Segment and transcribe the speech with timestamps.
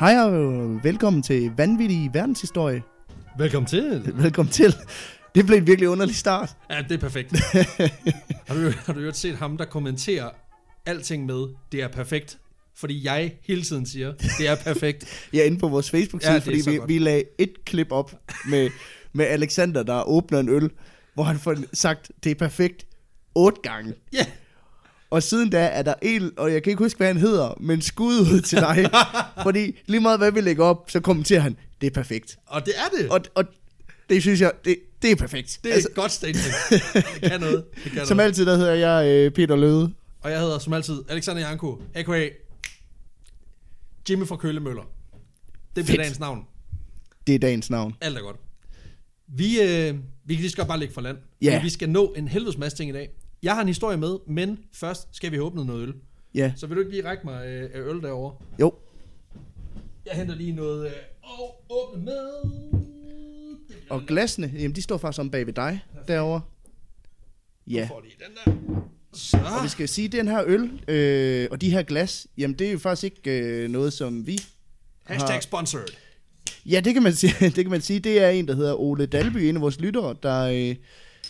[0.00, 2.82] Hej og velkommen til Vanvittig Verdenshistorie.
[3.38, 4.02] Velkommen til.
[4.22, 4.74] Velkommen til.
[5.34, 6.56] Det blev en virkelig underlig start.
[6.70, 7.32] Ja, det er perfekt.
[8.48, 10.30] har, du, har du jo set ham, der kommenterer
[10.86, 12.38] alting med, det er perfekt?
[12.76, 15.04] Fordi jeg hele tiden siger, det er perfekt.
[15.34, 16.88] Er inde på vores Facebook-side, Ja, ja, fordi vi, godt.
[16.88, 18.14] vi lagde et klip op
[18.50, 18.70] med,
[19.12, 20.70] med Alexander, der åbner en øl,
[21.14, 22.86] hvor han får sagt, det er perfekt
[23.34, 23.94] otte gange.
[24.12, 24.26] Ja,
[25.10, 27.80] Og siden da er der en, og jeg kan ikke huske, hvad han hedder, men
[27.82, 28.90] skud ud til dig.
[29.46, 32.38] fordi lige meget hvad vi lægger op, så kommenterer han, det er perfekt.
[32.46, 33.10] og det er det.
[33.10, 33.44] Og, og
[34.10, 35.60] det synes jeg, det, det er perfekt.
[35.64, 36.54] det er altså, et godt statement.
[37.20, 37.64] Det kan noget.
[37.84, 38.28] Det kan som noget.
[38.28, 39.92] altid, der hedder jeg øh, Peter Løde.
[40.20, 42.28] Og jeg hedder som altid Alexander Janko, a.k.a.
[44.10, 44.82] Jimmy fra Kølemøller.
[44.82, 44.90] Det
[45.72, 45.98] bliver Fedt.
[45.98, 46.44] dagens navn.
[47.26, 47.94] Det er dagens navn.
[48.00, 48.36] Alt er godt.
[49.28, 51.16] Vi, øh, vi kan lige så godt bare lægge for land.
[51.42, 51.54] Ja.
[51.54, 53.10] Fordi Vi skal nå en helvedes masse ting i dag.
[53.42, 55.94] Jeg har en historie med, men først skal vi have åbnet noget øl.
[56.34, 58.34] Ja, Så vil du ikke lige række mig øh, af øl derovre?
[58.60, 58.74] jo.
[60.06, 62.28] Jeg henter lige noget øh, og åbne med.
[63.90, 66.40] Og glasene, jamen de står faktisk om bag ved dig derovre.
[67.66, 68.80] Ja, Får lige den der.
[69.12, 69.36] Så.
[69.36, 72.66] og vi skal sige, at den her øl øh, og de her glas, jamen det
[72.68, 74.38] er jo faktisk ikke øh, noget, som vi...
[75.04, 75.86] Hashtag sponsored.
[76.66, 78.00] Ja, det kan, man sige, det kan man sige.
[78.00, 80.76] Det er en, der hedder Ole Dalby, en af vores lyttere, der, øh,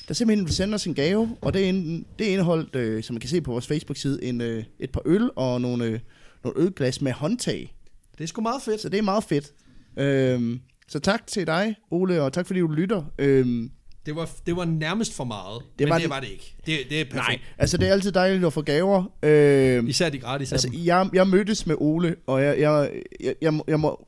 [0.09, 1.37] der simpelthen vil sende os en gave.
[1.41, 4.65] Og det, ind, det indeholdt, øh, som man kan se på vores Facebook-side, en, øh,
[4.81, 5.99] et par øl og nogle, øh,
[6.45, 7.75] nogle ølglas med håndtag.
[8.19, 8.81] Det er sgu meget fedt.
[8.81, 9.53] Så det er meget fedt.
[9.99, 13.03] Øh, så tak til dig, Ole, og tak fordi du lytter.
[13.19, 13.47] Øh,
[14.07, 16.55] Det var, det var nærmest for meget, det men var det det- var det ikke.
[16.67, 17.17] Det, det er perfekt.
[17.17, 19.05] nej, altså det er altid dejligt at få gaver.
[19.23, 23.61] Øh, Især de gratis Altså, jeg, jeg mødtes med Ole, og jeg, jeg, jeg, jeg,
[23.69, 24.07] jeg må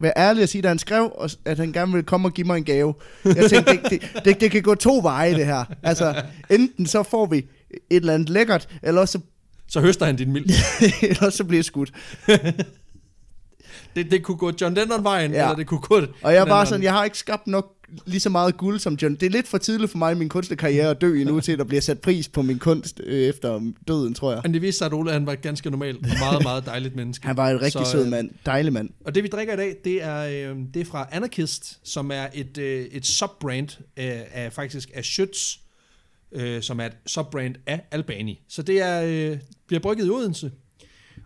[0.00, 2.46] være ærlig at sige, da han skrev, og at han gerne ville komme og give
[2.46, 2.94] mig en gave.
[3.24, 5.64] Jeg tænkte, det, det, det, det kan gå to veje, det her.
[5.82, 7.46] Altså, enten så får vi et
[7.90, 9.18] eller andet lækkert, eller også,
[9.68, 10.44] Så høster han din mild.
[11.10, 11.92] eller så bliver jeg skudt.
[13.96, 15.42] Det, det kunne gå John Lennon-vejen, Ja.
[15.42, 16.00] eller det kunne gå...
[16.22, 17.72] Og jeg bare sådan, jeg har ikke skabt nok
[18.06, 19.14] lige så meget guld som John.
[19.14, 21.58] Det er lidt for tidligt for mig i min kunstnerkarriere at dø endnu til, at
[21.58, 24.40] der bliver sat pris på min kunst øh, efter døden, tror jeg.
[24.44, 26.96] Men det viste sig, at Ole han var et ganske normalt og meget, meget dejligt
[26.96, 27.26] menneske.
[27.26, 28.30] Han var en rigtig Så, sød øh, mand.
[28.46, 28.90] Dejlig mand.
[29.04, 32.26] Og det vi drikker i dag, det er, øh, det er fra Anarchist, som er
[32.34, 35.60] et, øh, et subbrand øh, af faktisk af Schütz,
[36.32, 38.40] øh, som er et subbrand af Albani.
[38.48, 40.50] Så det er, øh, bliver brygget i Odense.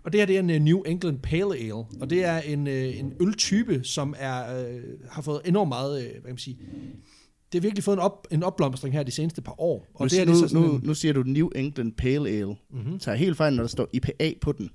[0.04, 2.66] Og det her det er en øh, New England Pale Ale, og det er en,
[2.66, 6.58] øh, en øltype, som er, øh, har fået enormt meget, øh, hvad kan man sige,
[7.52, 9.86] det har virkelig fået en, op, en opblomstring her de seneste par år.
[9.94, 11.92] Og Nu, det er nu, det så sådan nu, en, nu siger du New England
[11.92, 12.46] Pale Ale.
[12.46, 12.94] mm-hmm.
[12.94, 14.70] Er jeg helt fejl, når der står IPA på den.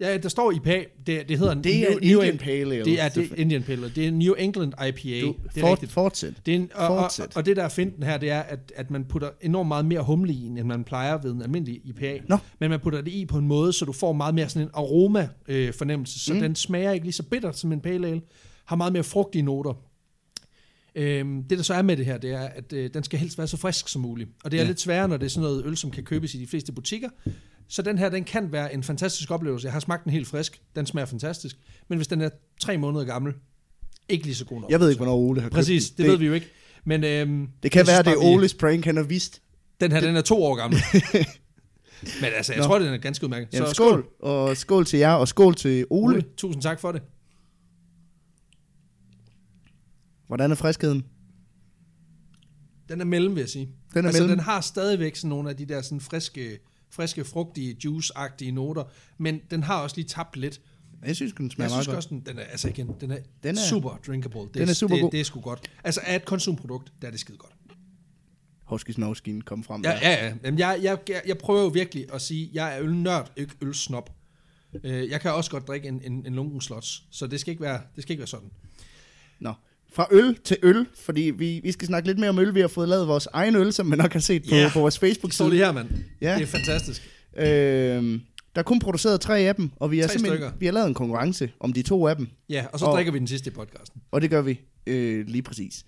[0.00, 2.84] Ja, der står IPA, det, det hedder Det er New, Indian New, Pale Ale.
[2.84, 3.92] det er det Indian Pale Ale.
[3.94, 5.26] Det er New England IPA.
[5.26, 5.92] Du, det er rigtigt.
[5.92, 6.34] Fortsæt.
[6.46, 7.36] Det er en, og, og, Fortsæt.
[7.36, 10.02] og det der er finten her, det er, at, at man putter enormt meget mere
[10.02, 12.18] humle i, end man plejer ved en almindelig IPA.
[12.28, 12.36] Nå.
[12.58, 14.70] Men man putter det i på en måde, så du får meget mere sådan en
[14.74, 16.40] aroma-fornemmelse, så Mm.
[16.40, 18.20] den smager ikke lige så bitter som en pale ale,
[18.64, 19.72] har meget mere frugtige noter.
[20.94, 23.38] Øhm, det der så er med det her, det er, at øh, den skal helst
[23.38, 24.28] være så frisk som muligt.
[24.44, 24.68] Og det er ja.
[24.68, 27.08] lidt sværere, når det er sådan noget øl, som kan købes i de fleste butikker.
[27.70, 29.66] Så den her, den kan være en fantastisk oplevelse.
[29.66, 30.62] Jeg har smagt den helt frisk.
[30.76, 31.58] Den smager fantastisk.
[31.88, 32.28] Men hvis den er
[32.60, 33.32] tre måneder gammel,
[34.08, 36.04] ikke lige så god en Jeg ved ikke, hvornår Ole har købt Præcis, den.
[36.04, 36.46] det ved vi jo ikke.
[36.84, 39.42] Men øhm, Det kan være, det er Oles prank, han har vist.
[39.80, 40.78] Den her, den er to år gammel.
[42.22, 42.66] Men altså, jeg Nå.
[42.66, 43.54] tror, den er ganske udmærket.
[43.54, 44.08] Jamen, skål.
[44.20, 46.14] Og skål til jer, og skål til Ole.
[46.14, 47.02] Ole, tusind tak for det.
[50.26, 51.04] Hvordan er friskheden?
[52.88, 53.68] Den er mellem, vil jeg sige.
[53.94, 54.36] Den er altså, mellem.
[54.36, 56.58] den har stadigvæk sådan nogle af de der sådan friske,
[56.90, 58.84] friske frugtige, juice-agtige noter,
[59.18, 60.60] men den har også lige tabt lidt.
[61.06, 61.96] Jeg synes, den smager Jeg meget synes godt.
[61.96, 64.40] også, den, den er, altså igen, den er, Den er- er super drinkable.
[64.40, 65.10] Det, den er super det, god.
[65.10, 65.70] Det er sgu godt.
[65.84, 67.52] Altså, af et konsumprodukt, der er det skide godt.
[68.64, 69.98] Hosky Snovskin kom frem Ja, der.
[70.10, 70.34] ja, ja.
[70.44, 74.12] Jamen, jeg, jeg, jeg, jeg prøver jo virkelig at sige, jeg er ølnørd, ikke ølsnop.
[74.84, 77.62] Øh, Jeg kan også godt drikke en, en, en lunken slots, så det skal ikke
[77.62, 78.50] være, det skal ikke være sådan.
[79.40, 79.52] Nå.
[79.92, 82.54] Fra øl til øl, fordi vi, vi skal snakke lidt mere om øl.
[82.54, 84.70] Vi har fået lavet vores egen øl, som man nok har set på, Ja.
[84.72, 85.50] på vores Det Facebook-side.
[85.50, 85.88] lige her, mand.
[86.20, 86.34] Ja.
[86.34, 87.02] Det er fantastisk.
[87.38, 88.20] Øhm,
[88.54, 90.94] der er kun produceret tre af dem, og vi har, simpelthen, vi har lavet en
[90.94, 92.28] konkurrence om de to af dem.
[92.48, 94.00] Ja, og så Og- drikker vi den sidste i podcasten.
[94.10, 95.84] Og det gør vi øh, lige præcis.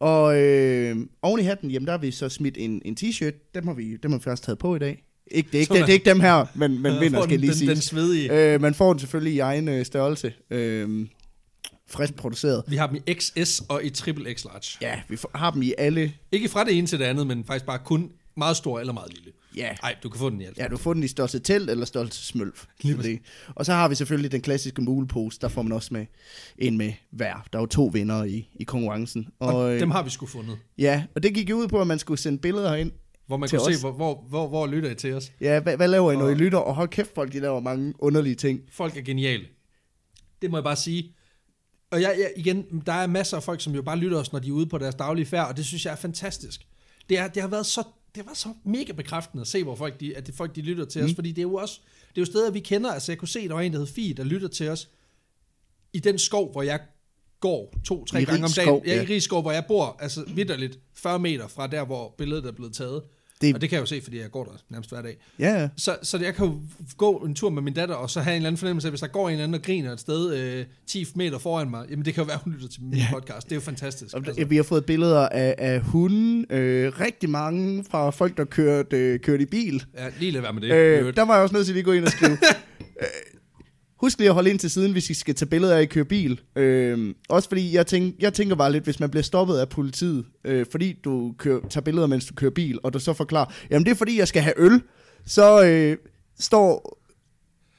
[0.00, 3.50] Og øh, oven i hatten, jamen der har vi så smidt en, en t-shirt.
[3.54, 5.02] Dem har vi, dem har vi først taget på i dag.
[5.30, 7.40] Ikke, det, er ikke, Så det, det er ikke dem her, men, men vinder skal
[7.40, 7.70] lige den, sige.
[7.70, 8.52] den svedige.
[8.54, 10.32] Øh, man får den selvfølgelig i egen øh, størrelse.
[10.50, 11.06] Øh,
[11.88, 12.62] frisk produceret.
[12.68, 14.78] Vi har dem i XS og i triple X large.
[14.80, 16.12] Ja, vi har dem i alle.
[16.32, 19.14] Ikke fra det ene til det andet, men faktisk bare kun meget stor eller meget
[19.14, 19.32] lille.
[19.56, 20.58] Ja, Nej, du kan få den i alt.
[20.58, 22.64] ja du får den i størrelse telt eller størrelse smølf.
[22.82, 23.18] Det.
[23.54, 25.38] Og så har vi selvfølgelig den klassiske mulepose.
[25.40, 26.06] Der får man også med
[26.58, 27.46] en med hver.
[27.52, 29.28] Der er jo to vinder i, i konkurrencen.
[29.38, 30.58] Og, og øh, dem har vi sgu fundet.
[30.78, 32.92] Ja, og det gik jo ud på, at man skulle sende billeder ind.
[33.26, 33.74] Hvor man kunne os.
[33.74, 35.32] se, hvor, hvor, hvor, hvor lytter I til os.
[35.40, 36.58] Ja, hvad, hvad laver I, når I Og- lytter?
[36.58, 38.60] Og hold kæft, folk de laver mange underlige ting.
[38.72, 39.44] Folk er geniale.
[40.42, 41.14] Det må jeg bare sige.
[41.94, 44.38] Og jeg, jeg, igen, der er masser af folk, som jo bare lytter os, når
[44.38, 46.66] de er ude på deres daglige færd, og det synes jeg er fantastisk.
[47.08, 47.82] Det, er, det har været så
[48.14, 50.84] det var så mega bekræftende at se, hvor folk de, at det, folk de lytter
[50.84, 51.06] til mm.
[51.06, 53.28] os, fordi det er jo også, det er jo steder, vi kender, altså jeg kunne
[53.28, 54.88] se, der var en, der hed Fie, der lytter til os,
[55.92, 56.80] i den skov, hvor jeg
[57.40, 58.82] går to-tre gange om dagen.
[58.86, 59.02] Ja, ja.
[59.02, 62.74] i Rigskov, hvor jeg bor, altså vidderligt 40 meter fra der, hvor billedet er blevet
[62.74, 63.02] taget.
[63.40, 65.16] Det- og det kan jeg jo se, fordi jeg går der nærmest hver dag.
[65.38, 65.68] Ja, ja.
[65.76, 66.54] Så, så jeg kan jo
[66.96, 69.00] gå en tur med min datter, og så have en eller anden fornemmelse af, hvis
[69.00, 72.04] der går en eller anden og griner et sted øh, 10 meter foran mig, jamen
[72.04, 73.06] det kan jo være, hun lytter til min Ja.
[73.12, 73.44] podcast.
[73.46, 74.14] Det er jo fantastisk.
[74.16, 74.44] Og altså.
[74.44, 79.20] Vi har fået billeder af, af hunden, øh, rigtig mange fra folk, der kørte, øh,
[79.20, 79.84] kørte i bil.
[79.98, 80.72] ja, lige lad være med det.
[80.74, 82.32] Øh, der var jeg også nødt til lige at gå ind og skrive.
[83.00, 83.06] øh,
[84.00, 85.86] husk lige at holde ind til siden, hvis I skal tage billeder af, at I
[85.86, 86.40] kører bil.
[86.56, 90.24] Øh, også fordi, jeg, tænk, jeg tænker bare lidt, hvis man bliver stoppet af politiet,
[90.44, 93.84] øh, fordi du kører, tager billeder, mens du kører bil, og du så forklarer, jamen
[93.84, 94.82] det er fordi, jeg skal have øl,
[95.26, 95.96] så øh,
[96.40, 96.98] står,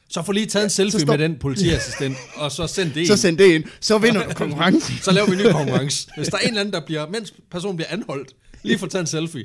[0.09, 3.13] Så få lige taget en selfie står- med den politiassistent, og så send det så
[3.13, 3.17] ind.
[3.19, 4.95] send det ind, så vinder du konkurrencen.
[5.03, 6.07] Så laver vi en ny konkurrence.
[6.17, 9.01] Hvis der er en eller anden, der bliver, mens personen bliver anholdt, lige får taget
[9.03, 9.43] en selfie,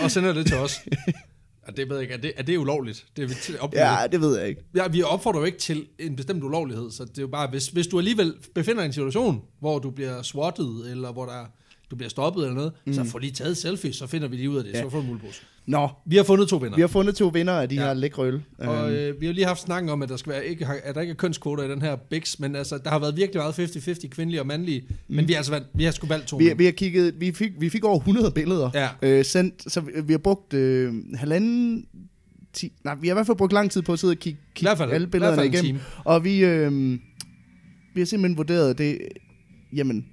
[0.00, 0.80] og sender det til os.
[1.66, 2.14] Ja, det ved jeg ikke.
[2.14, 3.06] Er det, er det ulovligt?
[3.16, 4.62] Det er vi til- Ja, det ved jeg ikke.
[4.74, 7.66] Ja, vi opfordrer jo ikke til en bestemt ulovlighed, så det er jo bare, hvis,
[7.68, 11.44] hvis du alligevel befinder dig i en situation, hvor du bliver swattet, eller hvor der,
[11.94, 12.92] du bliver stoppet eller noget, mm.
[12.92, 14.82] så få lige taget et selfie, så finder vi lige ud af det, ja.
[14.82, 15.40] Så får du mulepose.
[15.66, 16.74] Nå, Vi har fundet to vinder.
[16.76, 17.80] vi har fundet to vinder af de Ja.
[17.82, 18.42] her lækre øl.
[18.58, 20.94] Og Øhm, øh, vi har lige haft snakken om, at der, skal være, ikke, at
[20.94, 23.58] der ikke er kønskvoter i den her Bix, men altså, der har været virkelig meget
[23.58, 25.16] 50-50 kvindelige og mandlige, mm.
[25.16, 26.36] men vi har altså valgt, vi har sgu valgt to.
[26.36, 28.88] Vi, vi har kigget, vi fik, vi fik over 100 billeder Ja.
[29.02, 31.84] øh, sendt, så vi, vi har brugt øh, halvanden,
[32.52, 34.40] ti, nej, vi har i hvert fald brugt lang tid på at sidde og kigge,
[34.54, 35.80] kigge fald, alle billederne en igennem.
[36.04, 36.72] Og vi, øh,
[37.94, 38.98] vi har simpelthen vurderet det,
[39.76, 40.06] jamen,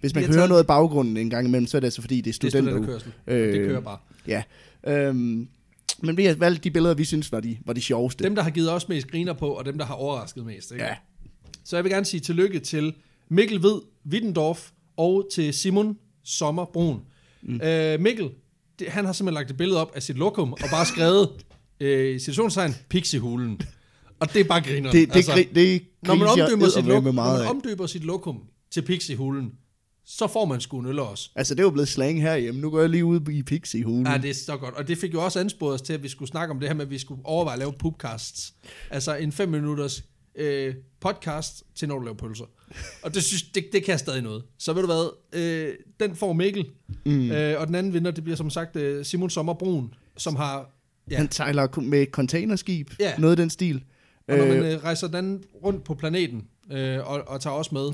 [0.00, 2.20] hvis man kan høre noget i baggrunden en gang imellem, så er det altså fordi,
[2.20, 3.12] det er er studenterkørsel.
[3.26, 3.98] Øh, det kører bare.
[4.26, 4.42] Ja.
[4.86, 5.48] Øhm,
[6.00, 8.24] men vi har valgt de billeder, vi synes var de, var de sjoveste.
[8.24, 10.72] Dem, der har givet os mest griner på, og dem, der har overrasket mest.
[10.72, 10.84] Ikke?
[10.84, 10.94] Ja.
[11.64, 12.94] Så jeg vil gerne sige tillykke til
[13.28, 13.80] Mikkel Hvid
[14.10, 17.00] Wittendorf og til Simon Sommer Brun.
[17.42, 17.60] Mm.
[17.60, 18.30] Øh, Mikkel,
[18.78, 21.30] det, han har simpelthen lagt et billede op af sit lokum, og bare skrevet
[21.80, 23.60] øh, situationstegn, Pixiehulen.
[24.20, 24.90] Og det er bare griner.
[24.90, 28.42] Det, det, altså, det, det når man omdøber, sit, lokum, når man omdøber sit lokum
[28.70, 29.52] til Pixiehulen,
[30.10, 31.30] så får man sgu en øl også.
[31.34, 32.60] Altså, det er jo blevet slang herhjemme.
[32.60, 34.06] Nu går jeg lige ud i Pixie-hulen.
[34.06, 34.74] Ja, det er så godt.
[34.74, 36.74] Og det fik jo også ansporet os til, at vi skulle snakke om det her
[36.74, 38.54] med, at vi skulle overveje at lave poopcasts.
[38.90, 42.44] Altså en 5 minutters øh, podcast til, når du laver pølser.
[43.02, 44.42] Og det, synes, det, det kan stadig noget.
[44.58, 46.66] Så ved du hvad, øh, den får Mikkel.
[47.06, 47.30] Mm.
[47.30, 50.70] Øh, og den anden vinder, det bliver som sagt øh, Simon Sommerbrun, som har...
[51.10, 52.90] Ja, Han sejler med containerskib.
[53.00, 53.12] Ja.
[53.18, 53.84] Noget af den stil.
[54.28, 57.72] og når man Øh, øh, rejser den rundt på planeten øh, og, og tager os
[57.72, 57.90] med,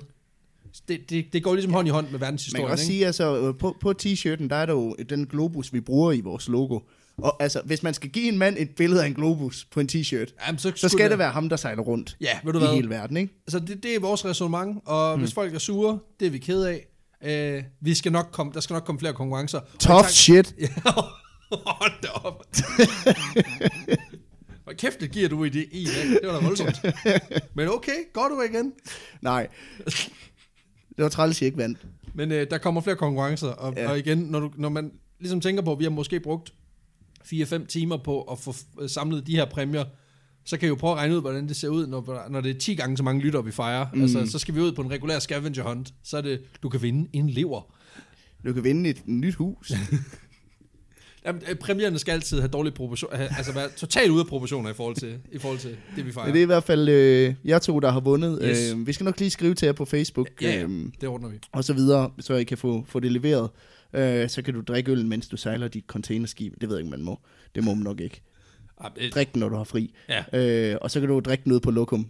[0.89, 2.67] det, det, det går ligesom hånd i hånd med man verdenshistorien.
[2.67, 2.93] kan også ikke?
[2.93, 6.21] sige, altså, øh, på, på t-shirten, der er der jo den globus, vi bruger i
[6.21, 6.81] vores logo.
[7.19, 9.89] Og altså, hvis man skal give en mand et billede af en globus på en
[9.93, 12.63] t-shirt, Jamen, så, så skal det være ham, der sejler rundt Ja, ved du i
[12.63, 12.75] hvad?
[12.75, 13.33] hele verden, ikke?
[13.49, 15.25] Så det, det er vores resonemang, og mm.
[15.25, 16.87] hvis folk er sure, det er vi ked af.
[17.25, 19.61] Øh, vi skal nok komme, der skal nok komme flere konkurrencer.
[19.79, 20.55] Tough tak- shit.
[20.61, 20.69] Ja,
[21.67, 22.45] hold da op.
[24.65, 26.09] Hvor kæft, det giver du i det i dag.
[26.09, 26.83] Det var da voldsomt.
[27.57, 28.73] Men okay, går du igen.
[29.23, 29.49] Nej.
[30.97, 31.87] Det var træls, jeg ikke vandt.
[32.15, 33.91] Men øh, der kommer flere konkurrencer, og, ja.
[33.91, 36.55] Og igen, når, du, når man ligesom tænker på, at vi har måske brugt
[37.25, 39.85] 4-5 timer på at få øh, samlet de her præmier,
[40.45, 42.51] så kan I jo prøve at regne ud, hvordan det ser ud, når, når det
[42.51, 43.87] er 10 gange så mange lytter, vi fejrer.
[43.95, 44.03] Mm.
[44.03, 45.95] Altså, så skal vi ud på en regulær scavenger hunt.
[46.03, 47.75] Så er det, du kan vinde en lever.
[48.47, 49.73] Du kan vinde et nyt hus.
[51.27, 54.71] Jamen, øh, præmierne skal altid have dårlig proportion, have, altså være totalt ude af proportioner
[54.71, 56.27] i forhold til, i forhold til det, vi fejrer.
[56.27, 58.39] Men det er i hvert fald øh, jer to, der har vundet.
[58.45, 58.73] Yes.
[58.73, 60.29] Øh, vi skal nok lige skrive til jer på Facebook.
[60.43, 61.37] ja, ja, øhm, det ordner vi.
[61.53, 63.51] og så videre, så I kan få, få det leveret.
[63.95, 66.53] Øh, så kan du drikke øl, mens du sejler dit containerskib.
[66.61, 67.19] Det ved jeg ikke, man må.
[67.55, 68.21] Det må man nok ikke.
[69.01, 69.95] Øh, Drik den, når du har fri.
[70.09, 70.39] Ja.
[70.73, 72.07] Øh, og så kan du drikke noget på lokum.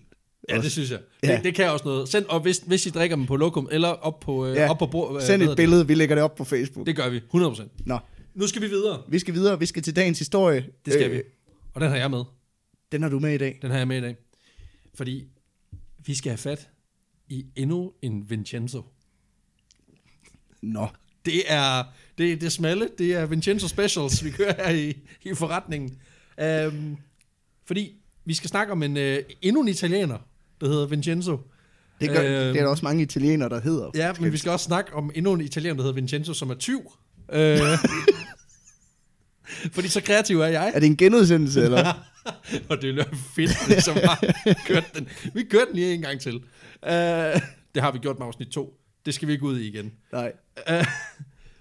[0.48, 0.98] Ja, det synes jeg.
[1.22, 1.36] Ja.
[1.36, 2.08] Det, det kan også noget.
[2.08, 4.70] Send, og hvis, hvis I drikker dem på lokum, eller op på, øh, Ja.
[4.70, 6.86] op på bord, Send et billede, vi lægger det op på Facebook.
[6.86, 7.68] Det gør vi, 100%.
[7.86, 7.98] Nå,
[8.34, 9.02] Nu skal vi videre.
[9.08, 9.58] vi skal videre.
[9.58, 10.66] Vi skal til dagens historie.
[10.84, 11.22] Det skal øh, vi.
[11.74, 12.24] Og den har jeg med.
[12.92, 13.58] Den har du med i dag.
[13.62, 14.16] Den har jeg med i dag.
[14.94, 15.24] Fordi
[16.06, 16.68] vi skal have fat
[17.28, 18.82] i endnu en Vincenzo.
[20.62, 20.88] Nå.
[21.24, 21.82] Det er
[22.18, 25.98] det, det smalle, det er Vincenzo Specials, vi kører her i, i forretningen.
[26.66, 26.96] Um,
[27.66, 29.02] fordi vi skal snakke om en uh,
[29.42, 30.18] endnu en italiener,
[30.60, 31.38] der hedder Vincenzo.
[32.00, 32.32] Det, gør, Øhm.
[32.32, 33.90] øh, det er der også mange italienere, der hedder.
[33.94, 36.54] Ja, men vi skal også snakke om endnu en italiener, der hedder Vincenzo, som er
[36.54, 36.92] tyv.
[37.28, 37.78] Uh,
[39.72, 40.72] fordi så kreativ er jeg.
[40.74, 41.84] Er det en genudsendelse, eller?
[42.70, 43.04] og det er
[43.36, 45.08] fedt, ligesom bare kørte den.
[45.34, 46.34] Vi kørte den lige en gang til.
[46.34, 46.90] Uh,
[47.74, 48.80] det har vi gjort med afsnit 2.
[49.06, 49.92] Det skal vi ikke ud i igen.
[50.12, 50.32] Nej.
[50.70, 50.86] Uh,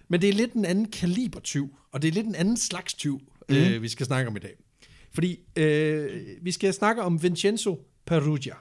[0.08, 2.94] men det er lidt en anden kaliber tyv, og det er lidt en anden slags
[2.94, 3.56] tyv, mm.
[3.56, 4.54] uh, vi skal snakke om i dag.
[5.14, 8.54] Fordi uh, vi skal snakke om Vincenzo Perugia.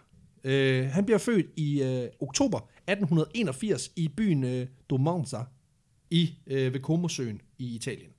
[0.44, 5.38] Øh, han bliver født i øh, oktober 1881 i byen øh, Domanza
[6.12, 8.10] i, øh, ved Comosøen i Italien.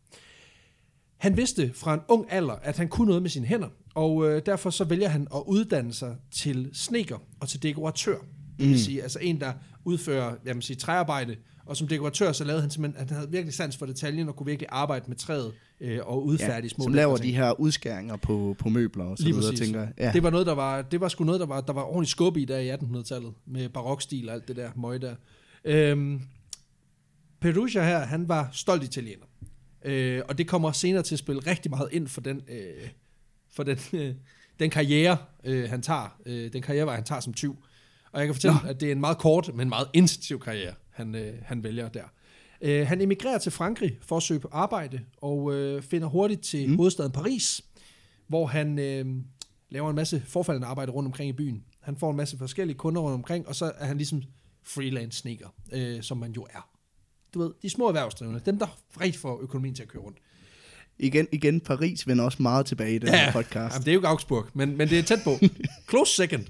[1.18, 4.42] Han vidste fra en ung alder, at han kunne noget med sine hænder, og øh,
[4.46, 8.18] derfor så vælger han at uddanne sig til sneker og til dekoratør.
[8.60, 9.54] Det vil sige, altså en, der
[9.86, 11.36] udfører jamen, sige, træarbejde,
[11.66, 14.46] og som dekoratør, så lavede han simpelthen, han havde virkelig sans for detaljen, og kunne
[14.46, 18.70] virkelig arbejde med træet øh, og udfærdige små som laver de her udskæringer på, på
[18.70, 19.66] møbler og så Lige videre, præcis.
[19.66, 19.94] tænker jeg.
[19.98, 20.06] Ja.
[20.06, 20.12] Ja.
[20.12, 22.38] Det var noget, der var, det var sgu noget, der var, der var ordentligt skub
[22.38, 25.16] i der i 1800-tallet, med barokstil og alt det der møg der.
[25.66, 26.22] Øhm,
[27.44, 29.26] Perugia her, han var stolt italiener.
[29.86, 32.90] Øh, og det kommer senere til at spille rigtig meget ind for den, øh,
[33.52, 34.16] for den, øh,
[34.60, 37.56] den karriere, øh, han tager, øh, den karrierevej, han tager som tyv.
[38.12, 38.70] Og jeg kan fortælle, Nå.
[38.70, 42.04] at det er en meget kort, men meget intensiv karriere, han, øh, han vælger der.
[42.62, 46.70] Øh, han emigrerer til Frankrig for at søge på arbejde, og øh, finder hurtigt til
[46.70, 46.76] mm.
[46.76, 47.62] hovedstaden Paris,
[48.28, 49.06] hvor han øh,
[49.70, 51.64] laver en masse forfaldende arbejde rundt omkring i byen.
[51.82, 54.22] Han får en masse forskellige kunder rundt omkring, og så er han ligesom
[54.64, 56.73] freelance sneaker, øh, som man jo er.
[57.34, 58.68] Du ved, de små erhvervsdrivende, dem der
[59.02, 60.18] rigtig får økonomien til at køre rundt.
[61.00, 63.74] Igen, igen, Paris vender også meget tilbage i den her podcast.
[63.74, 65.32] Jamen, det er jo ikke Augsburg, men, men det er tæt på.
[65.90, 66.46] Close second.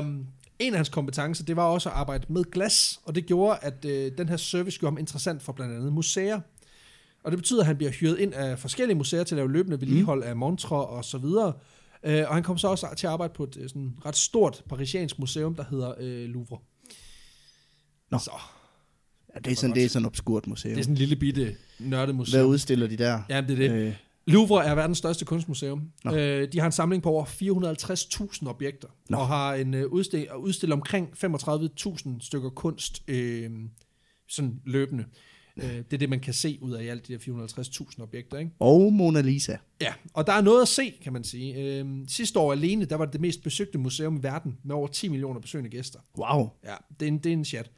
[0.00, 0.26] Um,
[0.58, 3.84] en af hans kompetencer, det var også at arbejde med glas, og det gjorde, at
[3.84, 6.40] øh, den her service gjorde ham interessant for blandt andet museer.
[7.24, 9.80] Og det betyder, at han bliver hyret ind af forskellige museer til at lave løbende
[9.80, 11.52] vedligehold af montre og så videre.
[12.04, 14.62] Øh, og han kom så også til at arbejde på et øh, sådan ret stort
[14.68, 16.58] parisiansk museum, der hedder øh, Louvre.
[18.10, 18.18] Nå.
[18.18, 18.59] Så, Ja,
[19.44, 20.74] det, er sådan, det er sådan et obskurt museum.
[20.74, 22.48] det er sådan en lille bitte nørdet Hvad museum.
[22.48, 23.22] udstiller de der?
[23.28, 23.70] Ja, det er det.
[23.70, 23.94] Øh,
[24.26, 25.82] Louvre er verdens største kunstmuseum.
[26.04, 26.14] Nå.
[26.14, 29.16] Øh, de har en samling på over 450.000 objekter, Nå.
[29.16, 33.50] og har en øh, udstil, og udstiller omkring 35.000 stykker kunst øh,
[34.28, 35.04] sådan løbende.
[35.56, 38.38] Øh, det er det, man kan se ud af i alt de der 450.000 objekter.
[38.38, 38.50] Ikke?
[38.58, 39.56] og Mona Lisa.
[39.80, 41.54] Ja, og der er noget at se, kan man sige.
[41.54, 44.88] Øh, sidste år alene, der var det det mest besøgte museum i verden, med over
[44.88, 45.98] 10 millioner besøgende gæster.
[46.18, 46.48] Wow.
[46.64, 47.70] Ja, det er en, det er en chat.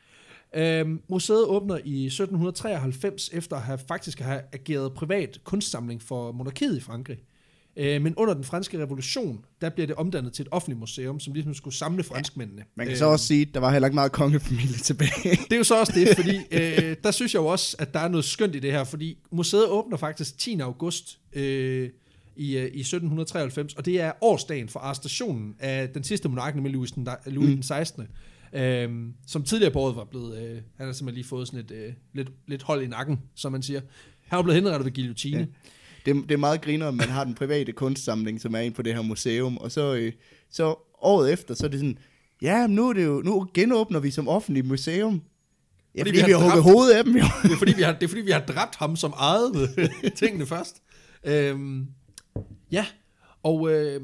[0.55, 6.77] Øhm, museet åbner i 1793 efter at have faktisk have ageret privat kunstsamling for monarkiet
[6.77, 7.19] i Frankrig.
[7.77, 11.33] Øh, men under den franske revolution, der bliver det omdannet til et offentligt museum, som
[11.33, 12.63] ligesom skulle samle franskmændene.
[12.75, 15.31] Man kan Øh, så også sige, at der var heller ikke meget kongefamilie tilbage.
[15.31, 18.01] det er jo så også det, fordi øh, der synes jeg jo også, at der
[18.01, 20.61] er noget skønt i det her, fordi museet åbner faktisk 10.
[20.61, 21.91] august øh,
[22.37, 26.73] i, øh, i 1793, og det er årsdagen for arrestationen af den sidste monark, nemlig
[26.73, 27.55] Louis den, Louis mm.
[27.55, 28.09] den 16.,
[28.53, 28.91] øh,
[29.27, 31.93] som tidligere på året var blevet, øh, han har simpelthen lige fået sådan et øh,
[32.15, 33.81] lidt, lidt hold i nakken, som man siger.
[34.27, 35.39] Han var blevet henrettet ved guillotine.
[35.39, 35.47] Ja.
[36.13, 38.83] Det, det er meget griner, at man har den private kunstsamling, som er inde på
[38.83, 40.13] det her museum, og så, øh,
[40.51, 41.99] så året efter, så er det sådan,
[42.43, 45.23] ja, nu, er det jo, nu genåbner vi som offentlig museum.
[45.95, 47.25] Ja, Fordi fordi, vi har vi har hugget dræbt- hovedet af dem jo.
[47.43, 49.69] Det er fordi, vi har, det er, fordi, vi har dræbt ham, som ejede
[50.21, 50.83] tingene først.
[51.25, 51.87] Øhm,
[52.73, 52.87] ja,
[53.43, 54.01] og øh,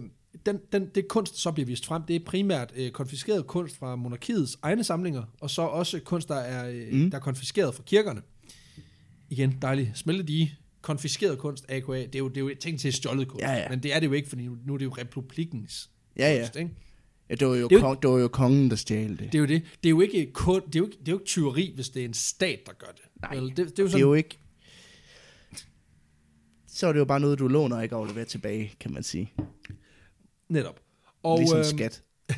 [0.48, 3.96] den, den, det kunst, så bliver vist frem, det er primært øh, konfiskeret kunst fra
[3.96, 7.10] monarkiets egne samlinger, og så også kunst, der er, øh, mm.
[7.10, 8.22] der er konfiskeret fra kirkerne.
[9.30, 9.98] Igen, dejligt.
[9.98, 10.54] Smeltedige.
[10.82, 13.42] Konfiskeret kunst, AKA, det er jo, det er jo tænkt til stjålet kunst.
[13.42, 13.68] Ja, ja.
[13.68, 16.40] Men det er det jo ikke, fordi nu, nu er det jo republikens Ja, ja.
[16.40, 16.70] kunst, ikke?
[17.30, 19.18] ja det, var jo Det er jo kong, det var jo kongen, der stjal det.
[19.18, 19.62] Det er jo det.
[19.82, 21.88] Det er jo ikke, kun, det er jo ikke, det er jo ikke tyveri, hvis
[21.88, 23.02] det er en stat, der gør det.
[23.22, 24.38] Nej, Vel, det, det er jo det sådan, er jo ikke...
[26.66, 29.32] Så er det jo bare noget, du låner og ikke afleverer tilbage, kan man sige.
[30.48, 30.80] Netop.
[31.22, 32.02] Og, ligesom øhm, skat.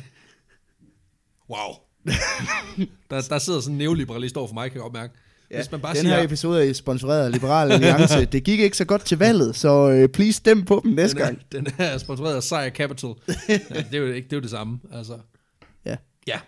[1.49, 1.73] Wow.
[3.09, 5.13] der, der sidder sådan en neoliberalist over for mig, kan jeg godt mærke.
[5.51, 8.25] Ja, Hvis man bare den siger, her episode er sponsoreret af Liberal Alliance.
[8.33, 11.25] det gik ikke så godt til valget, så øh, please stem på dem næste den,
[11.25, 11.41] gang.
[11.51, 13.13] er, den er sponsoreret af Sejr Capital.
[13.49, 14.79] ja, det, er jo ikke, det er jo det samme.
[14.91, 15.17] Altså.
[15.85, 15.95] Ja.
[16.27, 16.39] Ja.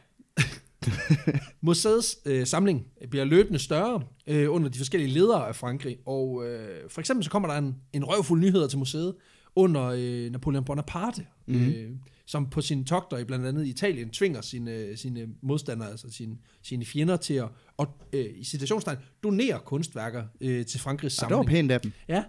[1.61, 6.89] Museets øh, samling bliver løbende større øh, under de forskellige ledere af Frankrig, og øh,
[6.89, 9.15] for eksempel så kommer der en, en røvfuld nyheder til museet
[9.55, 11.67] under øh, Napoleon Bonaparte, mm-hmm.
[11.67, 11.91] øh,
[12.25, 16.85] som på sine togter i blandt andet Italien tvinger sine, sine modstandere, altså sine, sine
[16.85, 17.47] fjender til at,
[17.77, 21.49] og, øh, i citationstegn, donere kunstværker øh, til Frankrigs Ja, det var samling.
[21.49, 21.91] pænt af dem.
[22.07, 22.23] Ja,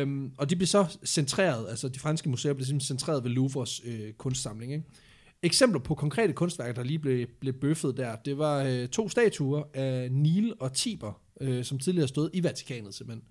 [0.00, 3.80] øhm, og de blev så centreret, altså de franske museer blev simpelthen centreret ved Louvres
[3.84, 4.72] øh, kunstsamling.
[4.72, 4.84] Ikke?
[5.42, 9.62] Eksempler på konkrete kunstværker, der lige blev, blev bøffet der, det var øh, to statuer
[9.74, 13.24] af Nil og Tiber, øh, som tidligere stod i Vatikanet simpelthen.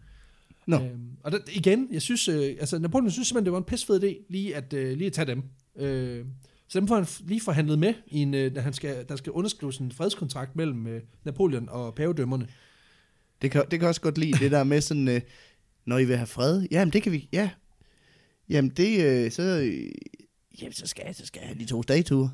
[0.69, 0.75] Nå.
[0.75, 4.03] Øhm, og der, igen, jeg synes, øh, altså Napoleon synes simpelthen, det var en pissfed
[4.03, 5.43] idé lige at, øh, lige at tage dem.
[5.75, 6.25] Øh,
[6.67, 9.31] så dem får han lige forhandlet med, i en, øh, da han skal, der skal
[9.31, 12.47] underskrives en fredskontrakt mellem øh, Napoleon og pavedømmerne.
[13.41, 15.21] Det kan, det kan også godt lide det der med sådan, øh,
[15.85, 16.67] når I vil have fred.
[16.71, 17.49] Jamen, det kan vi, ja.
[18.49, 19.91] Jamen, det, øh, så, øh,
[20.61, 22.29] jamen, så skal jeg, så skal jeg have de to statuer.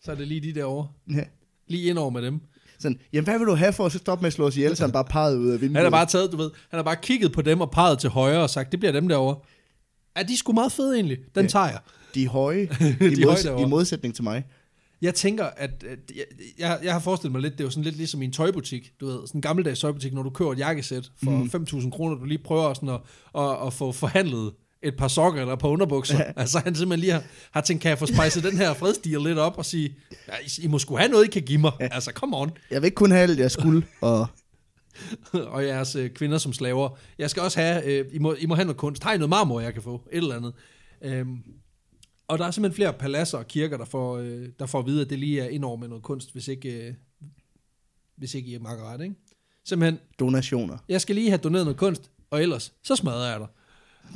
[0.00, 0.88] Så er det lige de derovre.
[1.10, 1.24] Ja.
[1.66, 2.40] Lige ind over med dem.
[2.80, 4.82] Sådan, jamen, hvad vil du have for at stoppe med at slå os ihjel, så
[4.84, 5.76] han bare peget ud af vinduet?
[5.76, 8.10] Han har bare taget, du ved, han har bare kigget på dem og peget til
[8.10, 9.36] højre og sagt, det bliver dem derovre.
[10.16, 11.18] Ja, de er sgu meget fede egentlig.
[11.34, 11.48] Den Ja.
[11.48, 11.78] tager jeg.
[12.14, 13.62] De er høje, De i, høje mods- derovre.
[13.62, 14.44] i modsætning til mig.
[15.02, 16.24] Jeg tænker, at, at jeg,
[16.58, 18.92] jeg, jeg har forestillet mig lidt, det er jo sådan lidt ligesom i en tøjbutik,
[19.00, 21.64] du ved, sådan en gammeldags tøjbutik, når du køber et jakkesæt for mm.
[21.82, 23.00] 5.000 kroner, du lige prøver sådan at,
[23.38, 26.18] at, at få forhandlet et par sokker eller et par underbukser.
[26.18, 26.32] Ja.
[26.36, 29.38] Altså han simpelthen lige har, har tænkt, kan jeg få spejset den her fredstil lidt
[29.38, 29.94] op og sige,
[30.28, 31.72] ja, I, I må sgu have noget, I kan give mig.
[31.80, 31.88] Ja.
[31.92, 32.50] Altså, come on.
[32.70, 34.26] Jeg vil ikke kun have alt, jeg skulle, og
[35.54, 36.98] og jeres øh, kvinder som slaver.
[37.18, 39.02] Jeg skal også have, øh, I, må, I må have noget kunst.
[39.02, 40.08] Har I noget marmor, jeg kan få?
[40.12, 40.52] Et eller andet.
[41.02, 41.42] Øhm,
[42.28, 45.00] og der er simpelthen flere paladser og kirker, der får, øh, der får at vide,
[45.00, 46.94] at det lige er indover med noget kunst, hvis ikke, øh,
[48.16, 49.14] hvis ikke I er meget ret, ikke?
[49.64, 50.78] Simpelthen, donationer.
[50.88, 53.48] jeg skal lige have doneret noget kunst, og ellers, så smadrer jeg dig.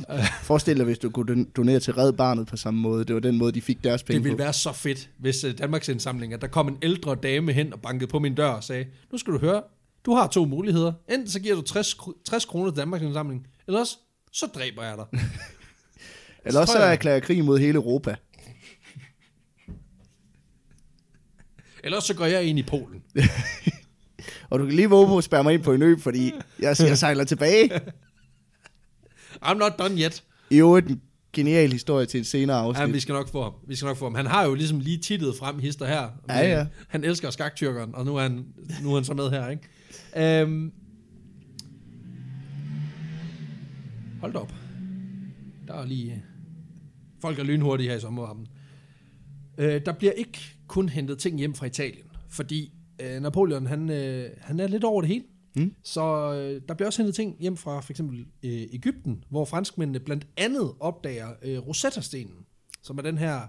[0.43, 3.05] Forestil dig, hvis du kunne don- donere til Red Barnet på samme måde.
[3.05, 4.43] Det var den måde, de fik deres penge Det ville på.
[4.43, 7.81] være så fedt, hvis uh, Danmarks Indsamling, at der kom en ældre dame hen og
[7.81, 9.63] bankede på min dør og sagde, nu skal du høre,
[10.07, 10.93] du har to muligheder.
[11.11, 13.97] Enten så giver du 60, kr- 60 kroner til Danmarks Indsamling, eller også,
[14.33, 15.21] så dræber jeg dig.
[16.47, 18.15] Eller også så jeg- erklærer jeg krig mod hele Europa.
[21.85, 23.03] Eller så går jeg ind i Polen.
[24.51, 26.77] Og du kan lige våge på at spærre mig ind på en ø, fordi jeg,
[26.81, 27.71] jeg sejler tilbage.
[29.43, 30.25] I'm not done yet.
[30.51, 31.01] I øvrigt en
[31.33, 32.95] genial historie til en senere Ja, afsnit.
[32.95, 33.53] vi skal nok få ham.
[33.69, 34.15] Vi skal nok få ham.
[34.15, 36.09] Han har jo ligesom lige tittet frem hister her.
[36.29, 36.67] Ja, ja.
[36.89, 38.45] Han elsker skaktyrkeren, og nu er han,
[38.83, 40.41] nu er han så med her, ikke?
[40.41, 40.73] Øhm,
[44.21, 44.55] hold op.
[45.69, 46.23] Der er lige...
[47.21, 48.47] Folk er lynhurtige her i sommervarmen.
[49.59, 52.73] Øh, der bliver ikke kun hentet ting hjem fra Italien, fordi
[53.03, 55.25] øh, Napoleon, han, øh, han er lidt over det hele.
[55.57, 55.75] Mm.
[55.83, 56.03] Så
[56.35, 60.27] øh, der bliver også hentet ting hjem fra for eksempel øh, Ægypten, hvor franskmændene blandt
[60.37, 62.37] andet opdager øh, Rosetta-stenen,
[62.83, 63.41] som er den her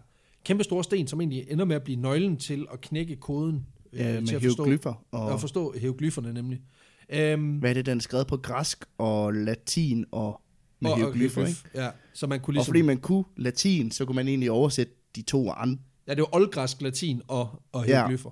[0.46, 4.00] kæmpe store sten, som egentlig ender med at blive nøglen til at knække koden øh,
[4.00, 4.94] Ja, til at forstå, hieroglyffer.
[5.12, 6.62] og Og, forstå hieroglyfferne nemlig.
[7.10, 10.42] Øhm, hvad er det, den er skrevet på græsk og latin og
[10.80, 11.60] med og- og hieroglyffer, ikke?
[11.76, 12.72] Ja, så man kunne Og ligesom...
[12.72, 15.82] fordi man kunne latin, så kunne man egentlig oversætte de to andre.
[16.08, 17.94] Ja, det var oldgræsk, latin og, og Ja.
[17.94, 18.30] hieroglyffer.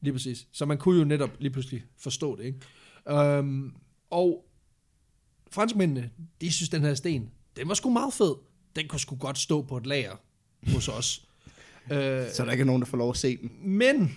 [0.00, 0.46] Lige præcis.
[0.52, 2.58] Så man kunne jo netop lige pludselig forstå det, ikke?
[3.10, 3.72] Øhm,
[4.10, 4.44] og
[5.50, 8.34] franskmændene, de synes, den her sten, den var sgu meget fed.
[8.76, 10.12] Den kunne sgu godt stå på et lager
[10.72, 11.26] hos os.
[11.92, 13.50] øh, Så der ikke er nogen, der får lov at se den.
[13.62, 14.16] men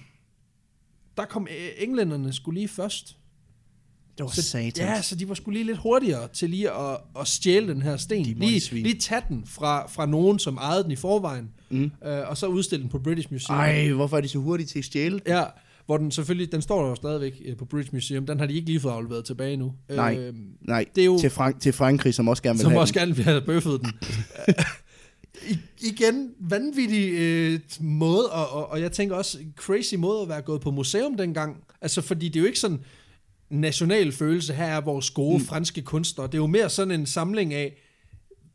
[1.17, 1.47] der kom
[1.77, 3.15] englænderne skulle lige først.
[4.17, 4.77] Det var Så, satans.
[4.79, 7.97] ja, så de var skulle lige lidt hurtigere til lige at, at stjæle den her
[7.97, 8.25] sten.
[8.25, 11.91] De Lige, lige tage den fra, fra nogen, som ejede den i forvejen, Mm.
[12.05, 13.59] øh, og så udstille den på British Museum.
[13.59, 15.21] Ej, hvorfor er de så hurtige til at stjæle?
[15.27, 15.43] Ja,
[15.89, 18.25] hvor den selvfølgelig, den står der jo stadigvæk øh, på British Museum.
[18.25, 19.73] Den har de ikke lige fået afleveret tilbage nu.
[19.89, 20.17] Nej.
[20.19, 22.81] Øh, Nej, Det er jo- til, Frank- til Frankrig, som også gerne vil som have
[22.81, 22.99] også den.
[23.01, 23.91] gerne vil have bøffet den.
[25.51, 30.41] I, igen, vanvittig øh, måde, og, og, og jeg tænker også, crazy måde at være
[30.41, 31.63] gået på museum dengang.
[31.81, 32.79] Altså, fordi det er jo ikke sådan
[33.49, 35.43] national følelse, her er vores gode mm.
[35.45, 36.27] franske kunstnere.
[36.27, 37.77] Det er jo mere sådan en samling af,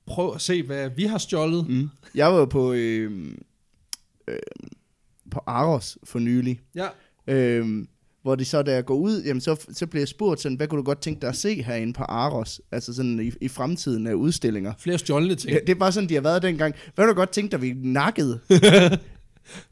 [0.07, 1.69] prøv at se, hvad vi har stjålet.
[1.69, 1.89] Mm.
[2.15, 3.29] Jeg var på, øh,
[4.29, 4.37] øh,
[5.31, 6.87] på Aros for nylig, Ja,
[7.27, 7.67] øh,
[8.23, 10.69] hvor de så, da jeg går ud, jamen så, så bliver jeg spurgt sådan, hvad
[10.69, 12.61] kunne du godt tænke dig at se herinde på Aros?
[12.73, 14.73] Altså sådan i, i fremtiden af udstillinger.
[14.79, 15.53] flere stjålne ting.
[15.53, 16.75] Ja, det er bare sådan, de har været dengang.
[16.95, 18.41] Hvad kunne du godt tænke dig, vi nakkede?
[18.49, 18.57] vi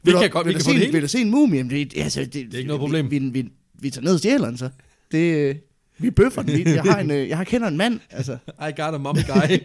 [0.03, 0.93] Vil du- kan godt, vi vil kan du få se, det.
[0.93, 1.57] Vil du se en mumie?
[1.57, 3.11] Jamen, det, altså, det, det er ikke noget problem.
[3.11, 4.69] Vi, vi, vi, vi tager ned og stjæler den så.
[5.11, 5.55] Det, øh,
[5.97, 6.57] vi bøffer den.
[6.57, 7.99] Vi- Jeg, har en, øh, jeg har kender en mand.
[8.09, 8.37] Altså,
[8.69, 9.57] I got a mommy guy.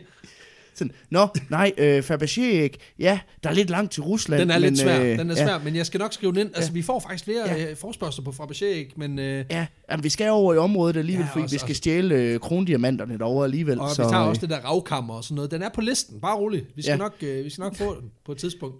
[0.78, 2.68] sådan, Nå, nej, øh, Fabergé.
[2.98, 4.40] Ja, der er lidt langt til Rusland.
[4.40, 5.44] Den er men, lidt svær, øh, den er ja.
[5.46, 6.50] svær, men jeg skal nok skrive den ind.
[6.54, 7.62] Altså, vi får faktisk flere Ja.
[7.62, 7.72] ja.
[7.72, 9.18] forspørgsler på Fabergé, men...
[9.18, 11.70] Øh, Ja, jamen, vi skal over i området alligevel, Ja, ja, fordi også- vi skal
[11.72, 13.80] også- stjæle øh, krondiamanterne derovre alligevel.
[13.80, 15.50] og så, vi tager øh, også det der ravkammer og sådan noget.
[15.50, 16.64] Den er på listen, bare rolig.
[16.76, 16.96] Vi skal, Ja.
[16.96, 18.76] nok, øh, vi skal nok få den på et tidspunkt.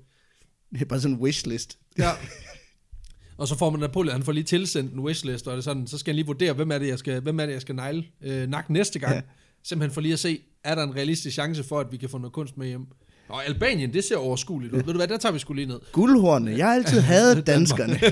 [0.72, 1.78] Det er bare sådan en wishlist.
[1.98, 2.11] Ja.
[3.38, 5.98] Og så får man Napoleon, han får lige tilsendt en wishlist, og det sådan, så
[5.98, 8.04] skal han lige vurdere, hvem er det, jeg skal, hvem er det, jeg skal negle,
[8.22, 9.12] øh, nakke næste gang.
[9.12, 9.16] Ja.
[9.16, 9.22] Ja.
[9.64, 12.18] Simpelthen for lige at se, er der en realistisk chance for, at vi kan få
[12.18, 12.87] noget kunst med hjem.
[13.29, 14.79] Og Albanien, det ser overskueligt ud.
[14.79, 15.81] Ved du hvad, der tager vi skulle lige ned.
[15.92, 16.59] Guldhornene.
[16.59, 18.01] Jeg har altid hadet danskerne.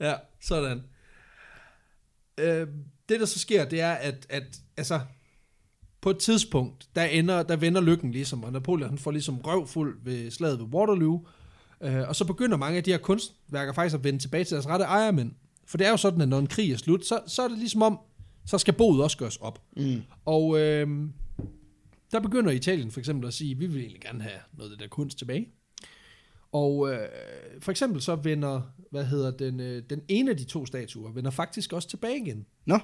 [0.00, 0.82] Ja, sådan.
[2.38, 2.66] Øh,
[3.08, 5.00] det, der så sker, det er, at, at altså,
[6.00, 9.98] på et tidspunkt, der, ender, der vender lykken ligesom, og Napoleon han får ligesom røvfuld
[10.04, 11.26] ved slaget ved Waterloo,
[11.80, 14.68] øh, og så begynder mange af de her kunstværker faktisk at vende tilbage til deres
[14.68, 15.32] rette ejermænd.
[15.66, 17.58] For det er jo sådan, at når en krig er slut, så, så er det
[17.58, 17.98] ligesom om,
[18.46, 19.62] så skal boet også gøres op.
[19.76, 20.02] Mm.
[20.24, 20.88] Og øh,
[22.12, 24.82] der begynder Italien for eksempel at sige, vi vil egentlig gerne have noget af det
[24.82, 25.48] der kunst tilbage.
[26.52, 27.08] Og øh,
[27.60, 31.30] for eksempel så vender, hvad hedder den, øh, den ene af de to statuer, vender
[31.30, 32.46] faktisk også tilbage igen.
[32.66, 32.78] Nå,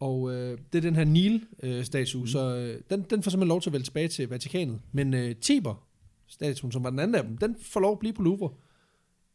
[0.00, 2.26] Og øh, det er den her Nil-statue, mm.
[2.26, 4.80] så øh, den, den får simpelthen lov til at vende tilbage til Vatikanet.
[4.92, 8.22] Men øh, Tiber-statuen, som var den anden af dem, den får lov at blive på
[8.22, 8.50] Louvre.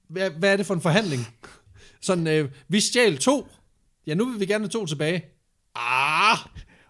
[0.08, 1.21] Hvad, hvad er det for en forhandling?
[2.01, 3.47] Sådan, øh, vi stjal to.
[4.07, 5.25] Ja, nu vil vi gerne have to tilbage.
[5.75, 6.37] Ah!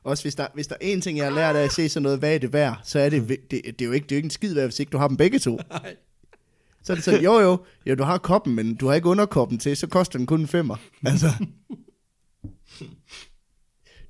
[0.04, 2.04] også hvis der, hvis der er en ting, jeg har lært af at se sådan
[2.04, 4.16] noget, hvad er det værd, så er det, det, det, er jo ikke, det er
[4.16, 5.60] jo ikke en skid værd, hvis ikke du har dem begge to.
[5.72, 5.96] Nej.
[6.84, 9.58] Så er det sådan, jo jo, jo, du har koppen, men du har ikke underkoppen
[9.60, 10.76] til, så koster den kun en femmer.
[11.06, 11.28] Altså.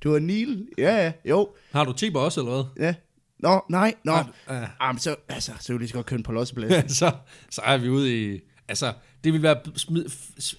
[0.03, 2.85] Du har Neil, ja ja, jo, Har du Tiber også, eller hvad?
[2.85, 2.95] ja.
[3.39, 4.11] Nå, nej, nå.
[4.17, 4.67] Du- Ja.
[4.81, 6.91] Jamen, så, altså, så vil jeg lige så godt købe en på losseplads.
[6.97, 7.11] så,
[7.49, 8.39] så er vi ude i...
[8.67, 8.93] Altså,
[9.25, 10.03] det vil være, smid,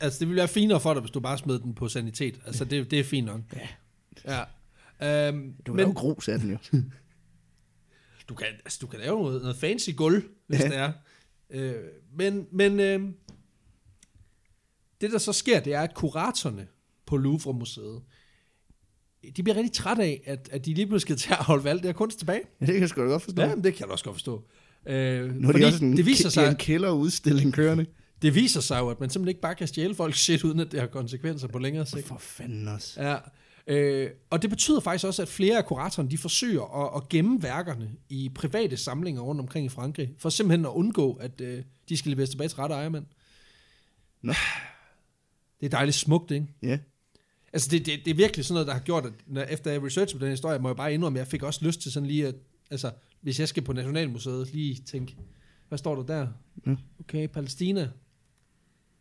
[0.01, 2.41] altså, det vil være finere for dig, hvis du bare smed den på sanitet.
[2.47, 3.41] Altså, det, det er fint nok.
[3.57, 3.69] Ja.
[5.01, 5.29] Ja.
[5.29, 6.59] Øhm, Du kan men lave grus af den jo.
[8.29, 10.69] du kan, altså, du kan lave noget, noget fancy gulv, hvis Ja.
[10.69, 10.93] det er.
[11.51, 11.75] Øh,
[12.19, 13.01] men men øh,
[15.01, 16.67] det, der så sker, det er, at kuratorerne
[17.07, 18.03] på Louvre-museet,
[19.37, 21.79] de bliver rigtig trætte af, at, at de lige pludselig skal til at holde valg
[21.83, 22.41] det her kunst tilbage.
[22.61, 23.43] Ja, det kan jeg sgu da godt forstå.
[23.43, 24.45] Ja, men det kan jeg også godt forstå.
[24.87, 27.87] Øh, nu er fordi de også en, det viser sig, en kælderudstilling kørende.
[28.23, 30.73] Det viser sig jo, at man simpelthen ikke bare kan stjæle folks shit, uden at
[30.73, 32.07] det har konsekvenser på længere sigt.
[32.07, 33.03] For fanden også.
[33.03, 33.17] Ja.
[33.67, 37.43] Øh, og det betyder faktisk også, at flere af kuratorerne de forsøger at, at gemme
[37.43, 41.97] værkerne i private samlinger rundt omkring i Frankrig, for simpelthen at undgå, at øh, de
[41.97, 43.07] skal leveres tilbage til rette ejermand.
[44.23, 44.33] Nå.
[45.61, 46.47] Det er dejligt smukt, ikke?
[46.63, 46.79] Ja.
[47.53, 49.83] Altså, det, det, det er virkelig sådan noget, der har gjort, at når, efter jeg
[49.83, 52.07] researchede på den historie, må jeg bare indrømme, at jeg fik også lyst til sådan
[52.07, 52.35] lige at,
[52.71, 55.17] altså, hvis jeg skal på Nationalmuseet, lige tænke,
[55.69, 56.29] hvad står der der?
[56.67, 56.75] Ja.
[57.01, 57.91] Okay, Palæstina.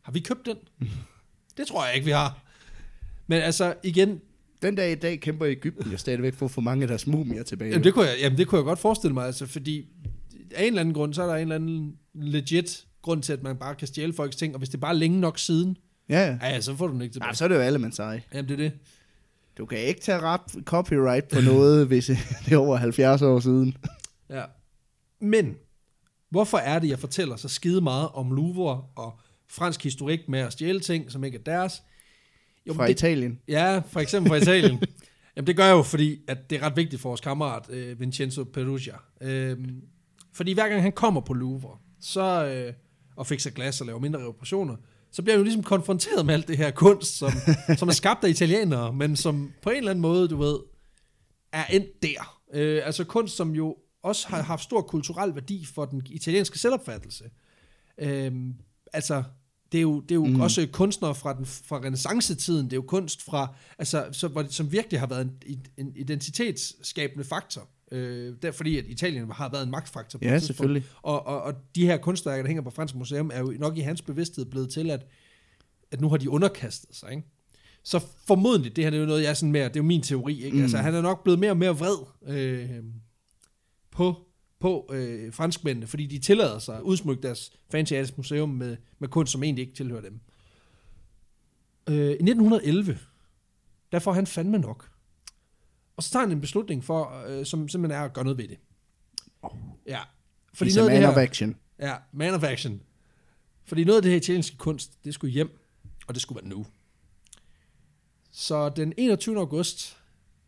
[0.06, 0.58] Har vi købt den?
[1.58, 2.40] det tror jeg ikke, vi har.
[3.28, 4.22] Men altså, igen,
[4.62, 7.44] Den dag i dag kæmper Ægypten jo stadigvæk for at få mange af deres mumier
[7.44, 7.72] tilbage.
[7.72, 9.86] jamen, det, kunne jeg, jamen, det kunne jeg godt forestille mig, altså, fordi
[10.56, 13.44] af en eller anden grund, så er der en eller anden legit grund til, at
[13.44, 15.78] man bare kan stjæle folks ting, og hvis det bare er længe nok siden,
[16.10, 16.48] Ja, ja.
[16.50, 17.28] ja, så får du den ikke tilbage.
[17.30, 18.20] Ja, så er det jo alle, man siger.
[18.34, 18.72] Jamen, det er det.
[19.58, 22.06] Du kan ikke tage ret copyright på noget, hvis
[22.46, 23.78] det er over 70 år siden.
[24.30, 24.44] Ja.
[25.22, 25.56] Men,
[26.30, 30.54] hvorfor er det, jeg fortæller så skide meget om Louvre og fransk historik med at
[30.54, 31.84] stjæle ting, som ikke er deres?
[32.68, 33.40] Jo, Fra det, Italien.
[33.48, 34.84] Ja, for eksempel fra Italien.
[35.36, 38.00] Jamen, det gør jeg jo, fordi at det er ret vigtigt for vores kammerat, øh,
[38.00, 38.96] Vincenzo Perugia.
[39.22, 39.82] Øhm,
[40.34, 42.74] fordi hver gang han kommer på Louvre, så, øh,
[43.16, 44.76] og fikser glas og laver mindre reparationer,
[45.12, 47.32] så bliver han jo ligesom konfronteret med alt det her kunst, som,
[47.80, 50.60] som er skabt af italienere, men som på en eller anden måde, du ved,
[51.52, 52.42] er endt der.
[52.54, 57.24] Øh, altså kunst, som jo også har haft stor kulturel værdi for den italienske selvopfattelse.
[57.98, 58.56] Øhm,
[58.96, 59.24] altså,
[59.72, 60.42] det er jo, det er jo mm.
[60.42, 65.00] også kunstnere fra, den, fra renaissancetiden, det er jo kunst fra, altså, det, som virkelig
[65.00, 67.70] har været en, en identitetsskabende faktor.
[67.92, 70.20] Øh, der, fordi at Italien har været en magtfaktor.
[70.20, 70.84] På Ja, selvfølgelig.
[71.02, 73.82] Og, og, og de her kunstværker, der hænger på Fransk Museum, er jo nok i
[73.82, 75.06] hans bevidsthed blevet til, at,
[75.92, 77.12] at nu har de underkastet sig.
[77.12, 77.24] Ikke?
[77.84, 79.84] Så formodentlig, det her det er jo noget, jeg er sådan mere, det er jo
[79.84, 80.58] min teori, ikke?
[80.58, 80.64] Mm.
[80.64, 82.70] Altså, han er nok blevet mere og mere vred øh,
[83.92, 84.25] på,
[84.66, 89.32] på øh, franskmændene, fordi de tillader sig at udsmykke deres fancy museum med, med kunst,
[89.32, 90.20] som egentlig ikke tilhører dem.
[91.90, 93.00] Øh, I 1911,
[93.92, 94.90] der får han fandme nok.
[95.98, 98.48] Og så tager han en beslutning for, øh, som simpelthen er at gøre noget ved
[98.48, 98.58] det.
[99.88, 100.00] Ja.
[100.54, 101.56] Fordi He's noget af man det of her, action.
[101.80, 102.82] Ja, man of action.
[103.66, 105.60] Fordi noget af det her italienske kunst, det skulle hjem,
[106.08, 106.66] og det skulle være nu.
[108.32, 109.38] Så den 21.
[109.38, 109.98] august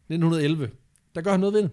[0.10, 0.72] 1911,
[1.16, 1.72] der gør han noget ved det.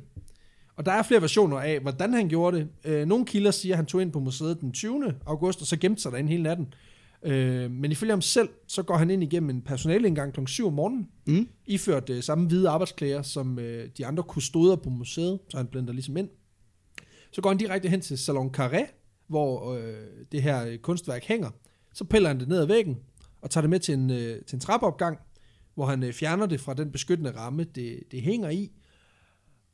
[0.77, 2.69] Og der er flere versioner af, hvordan han gjorde det.
[2.85, 5.15] Øh, nogle kilder siger, at han tog ind på museet den 20.
[5.27, 6.75] august, og så gemte sig derinde hele natten.
[7.23, 10.41] Øh, men ifølge ham selv, så går han ind igennem en personaleindgang kl.
[10.47, 11.49] 7 om morgenen, Mm.
[11.67, 15.93] iført øh, samme hvide arbejdsklæder som øh, de andre kustoder på museet, så han blender
[15.93, 16.29] ligesom ind.
[17.33, 18.87] Så går han direkte hen til Salon Carré,
[19.29, 19.95] hvor øh,
[20.33, 21.51] det her kunstværk hænger.
[21.95, 22.97] Så piller han det ned ad væggen,
[23.43, 25.19] og tager det med til en, øh, til en trappeopgang,
[25.75, 28.73] hvor han øh, fjerner det fra den beskyttende ramme, det, det hænger i.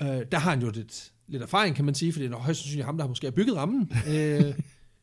[0.02, 2.60] Øh, der har han jo lidt, lidt erfaring, kan man sige, for det er højst
[2.60, 3.92] sandsynligt ham, der har måske har bygget rammen.
[4.08, 4.54] øh,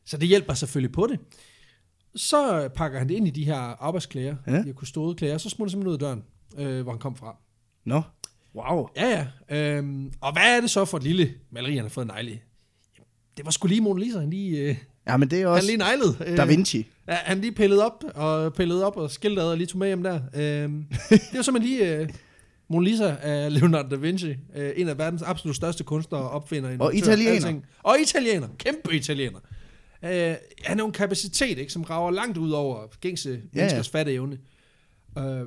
[0.06, 1.18] så det hjælper selvfølgelig på det.
[2.16, 4.52] Så pakker han det ind i de her arbejdsklæder, Ja.
[4.58, 5.98] de her kustodeklæder, så smutter han simpelthen ud af
[6.56, 7.36] døren, øh, hvor han kom fra.
[7.84, 8.02] Nå.
[8.54, 8.88] Wow.
[8.96, 9.56] Ja, ja.
[9.76, 12.10] Øhm, og hvad er det så for et lille maleri, han har fået?
[12.16, 12.38] Jamen,
[13.36, 14.76] Det var sgu lige Mona Lisa, han lige, øh,
[15.08, 16.16] Ja, men det er han også lige neglede.
[16.26, 16.86] Øh, Da Vinci.
[17.08, 20.02] Ja, han lige pillede op, og pillede op og skiltede og lige tog med hjem
[20.02, 20.20] der.
[20.34, 22.08] Øhm, det var simpelthen lige øh,
[22.68, 24.34] Mona Lisa af Leonardo da Vinci.
[24.54, 26.70] Øh, en af verdens absolut største kunstnere, opfinder.
[26.70, 27.32] innovatør, italiener.
[27.34, 27.64] alting.
[27.82, 28.48] Og italiener.
[28.58, 29.38] Kæmpe italiener.
[30.04, 33.36] Øh, han har jo en kapacitet, ikke, som rager langt ud over gængse ja.
[33.60, 34.38] menneskers fatteevne.
[35.18, 35.42] Øh,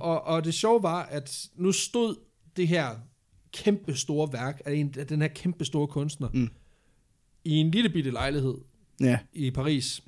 [0.00, 2.16] og, og det sjove var, at nu stod
[2.56, 2.88] det her
[3.52, 6.48] kæmpe store værk af, en, af den her kæmpe store kunstner Mm.
[7.44, 8.54] i en lille bitte lejlighed
[9.00, 9.18] Ja.
[9.32, 10.02] i Paris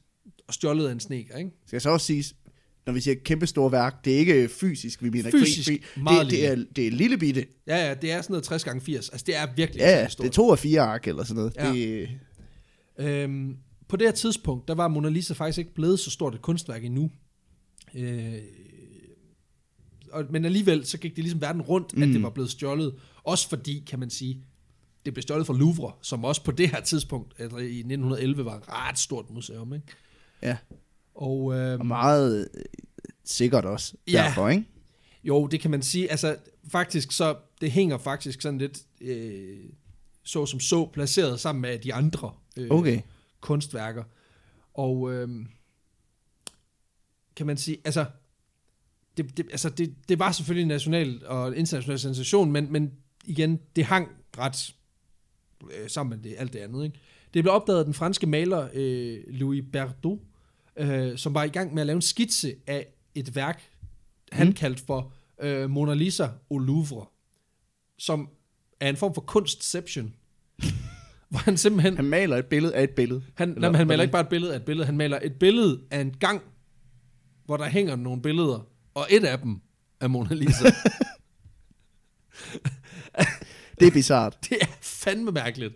[0.49, 1.51] og stjålet af en sneker, ikke?
[1.67, 2.25] Skal jeg så også sige,
[2.87, 6.33] når vi siger kæmpe store værk, det er ikke fysisk, vi mener Fysisk, meget det,
[6.33, 7.47] det, er, det er lille bitte.
[7.67, 9.09] Ja, ja, det er sådan noget 60 gange 80.
[9.09, 10.27] Altså, det er virkelig Ja, ekstremt det stort.
[10.27, 11.55] er to og fire ark eller sådan noget.
[11.57, 11.73] Ja.
[11.73, 12.09] Det,
[12.99, 13.57] Øhm,
[13.89, 16.85] på det her tidspunkt, der var Mona Lisa faktisk ikke blevet så stort et kunstværk
[16.85, 17.11] endnu.
[17.95, 18.35] Øh,
[20.13, 22.03] og, men alligevel, så gik det ligesom verden rundt, mm.
[22.03, 22.95] at det var blevet stjålet.
[23.25, 24.45] Også fordi, kan man sige,
[25.05, 28.57] det blev stjålet fra Louvre, som også på det her tidspunkt, altså i 1911, var
[28.57, 29.75] et ret stort museum.
[29.75, 29.87] Ikke?
[30.43, 30.57] Ja.
[31.15, 32.63] Og, øh, Og meget øh,
[33.25, 34.13] sikkert også Ja.
[34.13, 34.65] derfor, ikke?
[35.25, 36.11] Jo, det kan man sige.
[36.11, 36.37] Altså,
[36.69, 39.59] faktisk så, det hænger faktisk sådan lidt, øh,
[40.23, 43.01] så som så, placeret sammen med de andre øh, Okay.
[43.41, 44.05] kunstværker.
[44.75, 45.29] Og øh,
[47.37, 48.05] kan man sige, altså,
[49.17, 52.93] det, det, altså det, det var selvfølgelig en national og international sensation, men, men
[53.25, 54.75] igen, det hang ret
[55.71, 56.85] øh, sammen med det, alt det andet.
[56.85, 56.99] Ikke?
[57.35, 60.19] Det blev opdaget af den franske maler øh, Louis Berthaud,
[60.77, 63.63] øh, som var i gang med at lave en skitse af et værk,
[64.33, 64.53] han Mm.
[64.53, 67.07] kaldte for øh, Mona Lisa au Louvre,
[67.99, 68.29] som
[68.81, 70.15] er en form for kunstception,
[71.31, 73.23] hvor han simpelthen Han maler et billede af et billede.
[73.35, 75.35] han, Eller jamen, han maler ikke bare et billede af et billede, han maler et
[75.39, 76.43] billede af en gang,
[77.45, 79.61] hvor der hænger nogle billeder, og et af dem
[80.01, 80.71] er Mona Lisa.
[83.81, 84.39] Det er bizart.
[84.51, 85.75] det er fandme mærkeligt.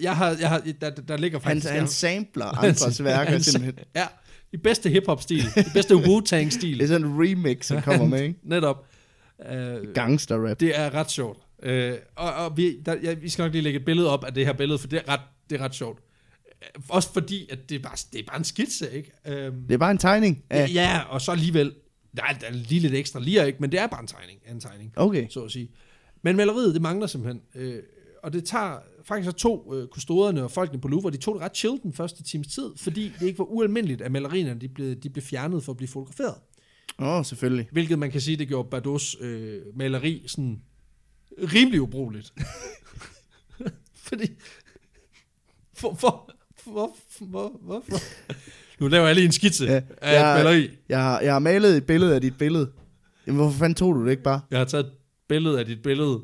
[0.00, 1.74] Jeg har, jeg har, der, der ligger Han, faktisk...
[1.74, 3.84] han sampler andres værker Han- simpelthen.
[3.96, 4.06] Ja,
[4.52, 6.78] i bedste hiphop-stil, i bedste Wu-Tang-stil.
[6.78, 8.38] Det er sådan en remix, han kommer med, ikke?
[8.50, 8.86] Netop.
[9.38, 10.60] Uh, Gangster rap.
[10.60, 11.38] det er ret sjovt.
[11.66, 11.72] Uh,
[12.16, 14.46] og og vi, der, ja, vi skal nok lige lægge et billede op af det
[14.46, 15.98] her billede, for det er ret, det er ret sjovt.
[16.62, 19.12] Øh, Også fordi, at det er bare, det er bare en skitse, ikke?
[19.26, 20.44] Uh, Det er bare en tegning.
[20.50, 21.72] Ja, ja, og så alligevel,
[22.16, 23.58] der er, der er lige lidt ekstra lir, ikke?
[23.60, 25.26] men det er bare en tegning, en tegning, Okay.
[25.30, 25.70] så at sige.
[26.22, 27.42] Men maleriet, det mangler simpelthen.
[27.54, 27.82] Øh,
[28.22, 31.42] og det tager faktisk så to øh, kustoderne og folkene på Louvre, de tog det
[31.42, 34.94] ret chill den første times tid, fordi det ikke var ualmindeligt, at malerierne de blev,
[34.96, 36.34] de blev fjernet for at blive fotograferet.
[36.98, 37.68] Åh, oh, selvfølgelig.
[37.72, 40.62] Hvilket man kan sige, det gjorde Bardos øh, maleri sådan
[41.38, 42.32] rimelig ubrugeligt.
[44.08, 44.26] fordi...
[45.74, 46.30] For, for,
[46.64, 47.96] for, for, hvorfor?
[48.80, 50.68] Nu laver jeg lige en skitse Ja, ja, af jeg- et maleri.
[50.88, 52.72] Jeg har, jeg har malet et billede af dit billede.
[53.26, 54.40] Jamen, hvorfor fanden tog du det ikke bare?
[54.50, 54.92] Jeg har taget et
[55.28, 56.20] billede af dit billede.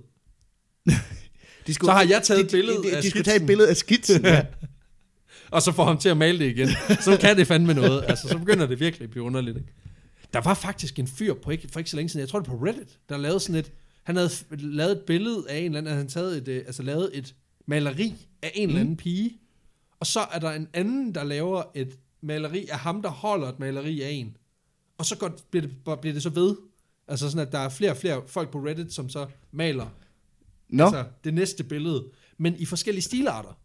[1.69, 3.47] De Så har jeg taget de, et billede de, de, af de skulle tage et
[3.47, 4.25] billede af skitsen.
[4.25, 4.47] ja.
[5.51, 6.69] Og så får ham til at male det igen.
[7.01, 8.05] Så kan det fandme noget.
[8.09, 9.57] Altså, så begynder det virkelig at blive underligt.
[9.57, 9.69] Ikke?
[10.33, 12.49] Der var faktisk en fyr på ikke, for ikke så længe siden, jeg tror det
[12.51, 13.73] var på Reddit, der lavede sådan et,
[14.05, 16.83] han havde lavet et billede af en eller anden, han havde taget et, øh, altså
[16.83, 17.35] lavet et
[17.67, 19.37] maleri af en eller anden pige,
[20.01, 23.59] og så er der en anden, der laver et maleri af ham, der holder et
[23.59, 24.37] maleri af en.
[24.99, 26.57] Og så går, bliver, det, bare- bliver det så ved.
[27.09, 29.87] Altså sådan, at der er flere og flere folk på Reddit, som så maler
[30.69, 32.05] Nå, altså det næste billede,
[32.39, 33.59] men i forskellige stilarter.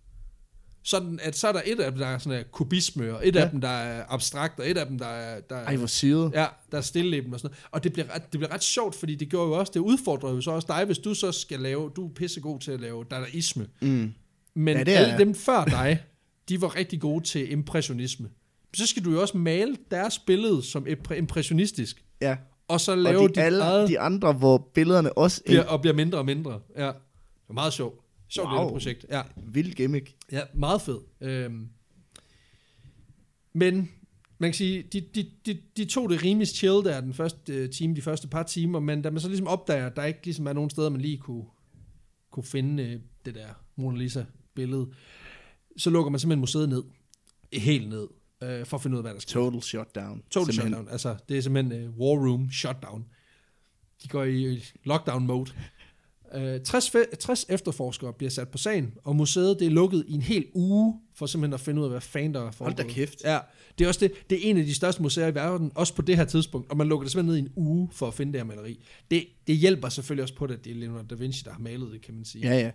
[0.86, 3.36] Sådan at så er der et af dem, der er sådan en kubisme, og et
[3.36, 3.44] ja.
[3.44, 5.88] Af dem, der er abstrakt, og et af dem, der er, der er, ej, hvor
[5.88, 6.32] syret.
[6.34, 7.68] ja, der er stilleben og sådan noget.
[7.72, 10.30] Og det bliver, ret, det bliver ret sjovt, fordi det gjorde jo også, det udfordrer
[10.32, 13.06] jo så også dig, hvis du så skal lave, du er pissegod til at lave
[13.12, 13.68] dadaisme.
[13.82, 14.14] Mm.
[14.56, 16.04] Men Ja, det er alle dem før dig,
[16.50, 18.30] de var rigtig gode til impressionisme.
[18.74, 22.38] Så skal du jo også male deres billede som impre- impressionistisk, Ja.
[22.68, 25.64] Og så Og lave de, dit alle eget, de andre, hvor billederne også er bliver,
[25.64, 26.60] og bliver mindre og mindre.
[26.78, 26.94] Ja, det
[27.48, 28.00] var meget sjovt.
[28.30, 28.58] Sjovt Wow.
[28.60, 29.06] lille projekt.
[29.10, 29.22] Ja.
[29.48, 30.16] vild gimmick.
[30.32, 31.00] Ja, meget fed.
[31.22, 31.68] Øhm.
[33.54, 33.92] Men
[34.38, 37.70] man kan sige, de, de, de, de tog det rimelig chill der den første øh,
[37.70, 40.48] time, de første par timer, men da man så ligesom opdager, at der ikke ligesom
[40.48, 41.44] er nogen steder, man lige kunne,
[42.32, 44.24] kunne finde øh, det der Mona Lisa
[44.56, 44.88] billede,
[45.78, 46.84] så lukker man simpelthen museet ned.
[47.54, 48.08] Helt ned.
[48.44, 49.34] Øh, for at finde ud af, hvad der skal.
[49.34, 50.22] Total shutdown.
[50.30, 50.74] Total Simpelthen.
[50.74, 50.92] shutdown.
[50.92, 53.06] Altså, det er simpelthen uh, war room shutdown.
[54.04, 55.52] De går i lockdown mode.
[56.36, 60.14] Uh, 60, fe- 60 efterforskere bliver sat på sagen, og museet det er lukket i
[60.14, 62.78] en hel uge, for simpelthen at finde ud af, hvad fanden der er Hold foregået.
[62.78, 63.24] da kæft.
[63.24, 63.40] Ja,
[63.78, 64.12] det er også det.
[64.30, 66.78] Det er en af de største museer i verden, også på det her tidspunkt, og
[66.78, 68.84] man lukker det simpelthen ned i en uge for at finde det her maleri.
[69.12, 71.60] Det, det hjælper selvfølgelig også på det, at det er Leonardo da Vinci, der har
[71.60, 72.48] malet det, kan man sige.
[72.48, 72.72] Ja, ja.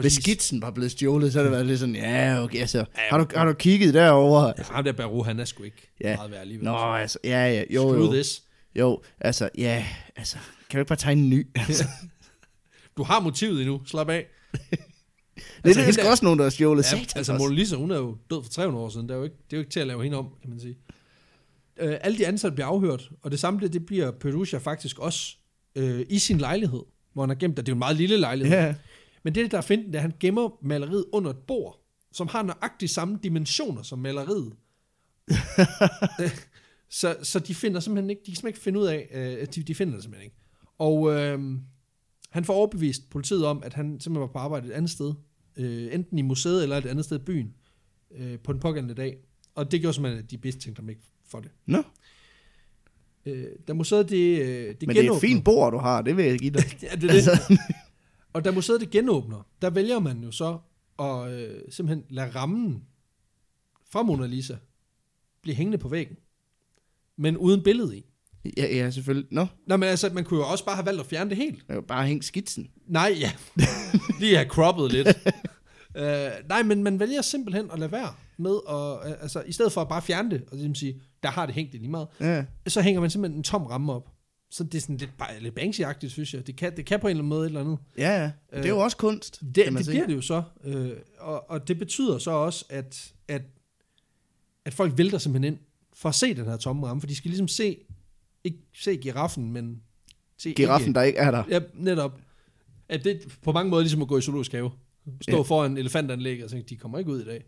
[0.00, 3.18] Hvis skitsen var blevet stjålet, så havde det været lidt sådan, ja, okay, altså, har
[3.18, 4.40] du, har du kigget derover?
[4.40, 6.16] Altså, ham der Barreau, han er sgu ikke Ja.
[6.16, 6.64] meget værd alligevel.
[6.64, 8.12] Nå, altså, ja, ja, jo, Screw jo.
[8.12, 8.42] this.
[8.78, 10.36] Jo, altså, ja, altså,
[10.70, 11.46] kan du ikke bare tegne en ny?
[11.68, 11.84] Altså,
[12.96, 14.26] Du har motivet endnu, slap af.
[14.52, 14.78] det,
[15.64, 16.92] Altså, er der- også nogen, der har stjålet.
[16.92, 17.44] Ja, altså også.
[17.44, 19.08] Mona Lisa, hun er jo død for 300 år siden.
[19.08, 20.60] Det er jo ikke, det er jo ikke til at lave hende om, kan man
[20.60, 20.76] sige.
[21.80, 25.36] Øh, alle de ansatte bliver afhørt, og det samme det, det bliver Perugia faktisk også
[25.76, 26.80] øh, i sin lejlighed,
[27.12, 27.66] hvor han har gemt det.
[27.66, 28.58] Det er jo en meget lille lejlighed.
[28.58, 28.74] Ja,
[29.24, 32.28] Men det, der er fint, det er, at han gemmer maleriet under et bord, som
[32.28, 34.52] har nøjagtigt samme dimensioner som maleriet.
[36.20, 36.30] Øh,
[36.88, 39.62] så, så de finder simpelthen ikke, de kan simpelthen ikke finde ud af, øh, de,
[39.62, 40.36] de finder det simpelthen ikke.
[40.78, 41.40] Og øh,
[42.30, 45.14] han får overbevist politiet om, at han simpelthen var på arbejde et andet sted,
[45.56, 47.54] øh, enten i museet eller et andet sted i byen,
[48.14, 49.16] øh, på den pågældende dag.
[49.54, 51.50] Og det gjorde simpelthen, at de bedst tænkte ham ikke for det.
[51.66, 51.82] Nå,
[53.26, 56.02] Øh, da museet det, øh, det men det er genåbner- et fint bord, du har,
[56.02, 56.64] det vil jeg give dig.
[56.82, 57.10] ja, det er det.
[57.10, 57.58] Altså,
[58.32, 60.58] Og da museet det genåbner, der vælger man jo så
[60.98, 62.82] at øh, simpelthen lade rammen
[63.90, 64.56] fra Mona Lisa
[65.42, 66.16] blive hængende på væggen,
[67.16, 68.04] men uden billede i.
[68.56, 69.28] Ja, ja, selvfølgelig.
[69.30, 71.64] Nå, Nå, men altså, man kunne jo også bare have valgt at fjerne det helt.
[71.68, 72.70] jeg bare hænge skitsen.
[72.86, 73.32] Nej, ja.
[74.20, 75.08] Lige have croppet lidt.
[75.98, 76.02] uh,
[76.48, 78.74] nej, men man vælger simpelthen at lade være med at,
[79.14, 81.54] uh, altså, i stedet for at bare fjerne det, og ligesom sige, der har det
[81.54, 82.44] hængt det lige meget, Ja.
[82.68, 84.11] så hænger man simpelthen en tom ramme op.
[84.52, 86.46] Så det er sådan lidt, bare, lidt banksy synes jeg.
[86.46, 87.78] Det kan, det kan på en eller anden måde et eller andet.
[87.98, 88.32] Ja, ja.
[88.56, 89.94] Det er jo også kunst, Det, kan man det sige.
[89.94, 90.42] bliver det jo så.
[90.64, 93.42] Øh, og, og det betyder så også, at, at,
[94.64, 95.60] at folk vælter simpelthen ind
[95.94, 97.78] for at se den her tomme ramme, for de skal ligesom se,
[98.44, 99.82] ikke se giraffen, men
[100.38, 101.44] se Giraffen, ikke, der ikke er der.
[101.50, 102.20] Ja, netop.
[102.88, 104.70] At det på mange måder ligesom at gå i zoologisk have.
[105.20, 105.42] Stå ja.
[105.42, 107.44] foran elefantanlæg og tænke, de kommer ikke ud i dag.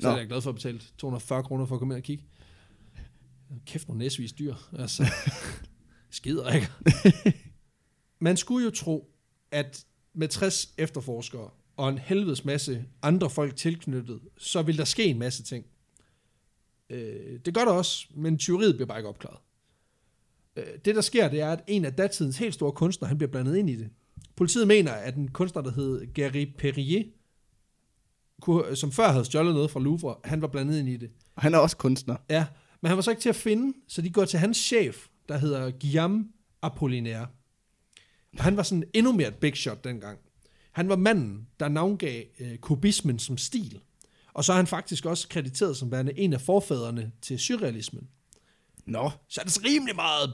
[0.00, 0.14] Så Nå.
[0.14, 2.24] er jeg glad for at betale 240 kroner for at komme ind og kigge.
[3.66, 4.54] Kæft, nogle næsvis dyr.
[4.78, 5.04] Altså,
[6.10, 6.68] skider ikke.
[8.18, 9.10] Man skulle jo tro,
[9.50, 15.04] at med 60 efterforskere og en helvedes masse andre folk tilknyttet, så vil der ske
[15.04, 15.64] en masse ting.
[16.90, 19.38] Øh, det gør der også, men tyveriet bliver bare ikke opklaret.
[20.56, 23.30] Øh, det, der sker, det er, at en af datidens helt store kunstnere, han bliver
[23.30, 23.90] blandet ind i det.
[24.36, 27.04] Politiet mener, at en kunstner, der hed Gary Perrier,
[28.40, 31.10] kunne- som før havde stjålet noget fra Louvre, han var blandet ind i det.
[31.38, 32.16] Han er også kunstner.
[32.30, 32.46] Ja,
[32.80, 35.38] men han var så ikke til at finde, så de går til hans chef, der
[35.38, 36.24] hedder Guillaume
[36.62, 37.26] Apollinaire.
[38.38, 40.18] Og han var sådan endnu mere et big shot dengang.
[40.72, 43.80] Han var manden, der navngav øh, kubismen som stil.
[44.32, 48.08] Og så er han faktisk også krediteret som værende en af forfædrene til surrealismen.
[48.86, 49.10] Nå.
[49.28, 50.32] Så er det så rimelig meget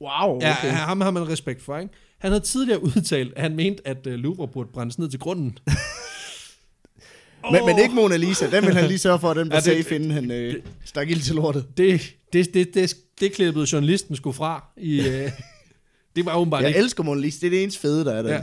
[0.00, 0.46] Wow, okay.
[0.46, 1.94] Ja, ham har man respekt for, ikke?
[2.18, 5.58] Han havde tidligere udtalt, at han mente, at uh, Louvre burde brændes ned til grunden.
[7.50, 8.50] Men, men ikke Mona Lisa.
[8.50, 11.10] Den vil han lige sørge for, at den var Ja, safe, inden han øh, stak
[11.10, 11.66] ild til lortet.
[11.76, 14.64] Det, det, det, det, det klippede journalisten skulle fra.
[14.76, 15.04] I, uh,
[16.16, 16.78] det var åbenbart Jeg ikke.
[16.80, 17.38] elsker Mona Lisa.
[17.40, 18.32] Det er det eneste fede, der er der.
[18.34, 18.42] Ja.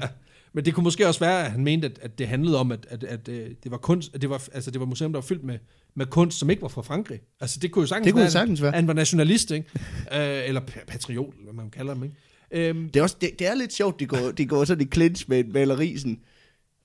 [0.53, 2.85] Men det kunne måske også være, at han mente, at, at det handlede om, at,
[2.89, 5.25] at, at, øh, det var kunst, at det var, altså det var museum, der var
[5.25, 5.59] fyldt med,
[5.95, 7.19] med kunst, som ikke var fra Frankrig.
[7.41, 8.71] Altså det kunne jo sagtens Det kunne være, sagtens være.
[8.71, 9.67] han var nationalist, ikke?
[10.15, 12.15] øh, eller pa- patriot, eller hvad man kalder dem, ikke?
[12.51, 14.89] Øhm, Det er, også, det, det er lidt sjovt, de går, de går sådan i
[14.93, 16.19] clinch med et maleri, sådan,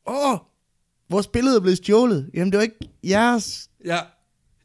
[0.06, 0.38] åh,
[1.10, 2.30] vores billede er blevet stjålet.
[2.34, 3.68] Jamen, det var ikke jeres.
[3.84, 3.98] Ja.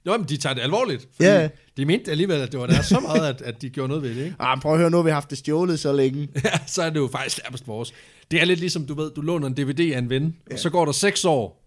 [0.05, 1.07] Nå, men de tager det alvorligt.
[1.19, 1.49] Ja.
[1.77, 4.15] De mente alligevel, at det var der så meget, at, at de gjorde noget ved
[4.15, 4.35] det, ikke?
[4.39, 6.29] Ah, prøv at høre, nu har vi haft det stjålet så længe.
[6.43, 7.93] Ja, så er det jo faktisk nærmest vores.
[8.31, 10.53] Det er lidt ligesom, du ved, du låner en DVD af en ven, ja.
[10.53, 11.65] og så går der seks år,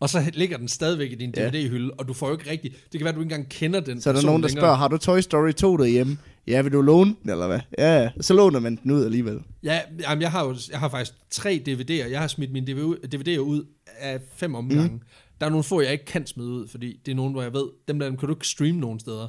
[0.00, 1.48] og så ligger den stadigvæk i din Ja.
[1.48, 2.70] DVD-hylde, og du får jo ikke rigtig...
[2.72, 4.60] Det kan være, at du ikke engang kender den Så er der nogen, der længere.
[4.62, 6.18] spørger, har du Toy Story 2 derhjemme?
[6.46, 7.60] Ja, vil du låne den, eller hvad?
[7.78, 8.10] Ja, ja.
[8.20, 9.38] Så låner man den ud alligevel.
[9.62, 12.10] Ja, jamen, jeg har jo jeg har faktisk tre DVD'er.
[12.10, 12.66] Jeg har smidt mine
[13.14, 13.64] DVD'er ud
[13.98, 14.88] af fem omgange.
[14.88, 15.00] Mm.
[15.42, 17.52] Der er nogle få, jeg ikke kan smide ud, fordi det er nogle, hvor jeg
[17.52, 19.28] ved, dem der dem kan du ikke streame nogen steder.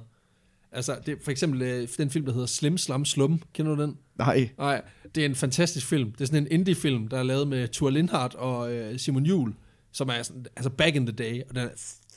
[0.71, 3.41] Altså, det for eksempel øh, den film, der hedder Slim Slam Slum.
[3.53, 3.97] Kender du den?
[4.17, 4.49] Nej.
[4.57, 4.81] Nej,
[5.15, 6.11] det er en fantastisk film.
[6.11, 9.53] Det er sådan en indie-film, der er lavet med Thor Lindhardt og øh, Simon Juhl,
[9.91, 11.69] som er sådan, altså back in the day, og den er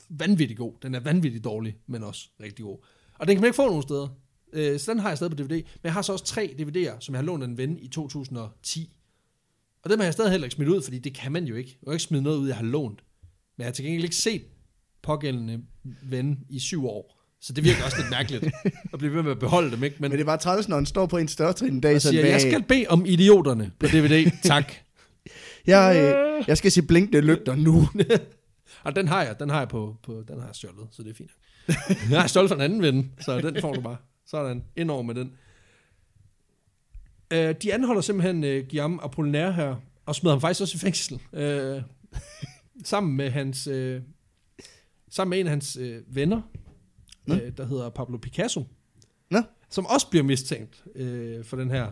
[0.09, 0.73] vanvittig god.
[0.81, 2.77] Den er vanvittig dårlig, men også rigtig god.
[3.19, 4.07] Og den kan man ikke få nogen steder.
[4.53, 5.51] Øh, så den har jeg stadig på DVD.
[5.51, 7.87] Men jeg har så også tre DVD'er, som jeg har lånt af en ven i
[7.87, 8.97] 2010.
[9.83, 11.77] Og dem har jeg stadig heller ikke smidt ud, fordi det kan man jo ikke.
[11.81, 13.03] Jeg kan ikke smide noget ud, jeg har lånt.
[13.57, 14.41] Men jeg har til gengæld ikke set
[15.03, 15.61] pågældende
[16.03, 17.17] ven i syv år.
[17.41, 18.45] Så det virker også lidt mærkeligt
[18.93, 19.95] at blive ved med at beholde dem, ikke?
[19.99, 22.01] Men, Men det bare træls, når han står på en større trin en dag, og
[22.01, 24.31] siger, jeg skal bede om idioterne på DVD.
[24.43, 24.73] Tak.
[25.67, 27.87] jeg, øh, jeg skal se blinkende lygter nu.
[28.83, 31.09] Og den har jeg, den har jeg på, på den har jeg stjålet, så det
[31.09, 31.31] er fint.
[32.11, 33.97] Jeg har stjålet fra en anden ven, så den får du bare.
[34.25, 35.31] Sådan, ind over med den.
[37.33, 41.19] Uh, de anholder simpelthen uh, Guillaume Apollinaire her, og smider ham faktisk også i fængsel.
[41.31, 41.81] Uh,
[42.83, 43.95] sammen med hans, uh,
[45.09, 46.41] sammen med en af hans uh, venner,
[47.25, 47.35] Nå.
[47.35, 48.63] uh, der hedder Pablo Picasso,
[49.31, 49.41] Nå.
[49.69, 51.91] som også bliver mistænkt uh, for den her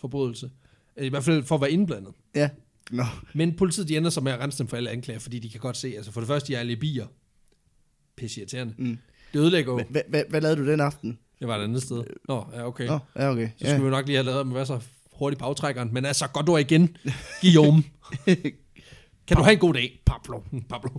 [0.00, 0.50] forbrydelse.
[0.96, 2.12] Uh, I hvert fald for at være indblandet.
[2.34, 2.50] Ja.
[2.90, 3.04] Nå.
[3.34, 5.60] Men politiet de ender så med at rense dem for alle anklager, fordi de kan
[5.60, 7.06] godt se, altså for det første, de er alibier.
[8.16, 8.74] Pisse irriterende.
[8.78, 8.98] Mm.
[9.32, 9.78] Det ødelægger jo.
[9.80, 11.18] Hva- hva- hva- Hvad lavede du den aften?
[11.40, 12.04] Jeg var et andet sted.
[12.28, 12.86] Nå, ja, okay.
[12.86, 13.48] Nå, ja, okay.
[13.56, 14.80] Så skulle vi nok lige have lavet med hvad så
[15.12, 15.88] hurtigt bagtrækkeren.
[15.94, 16.96] Men altså, godt du er igen,
[17.40, 17.82] Guillaume.
[19.26, 20.40] kan du have en god dag, Pablo?
[20.70, 20.90] Pablo.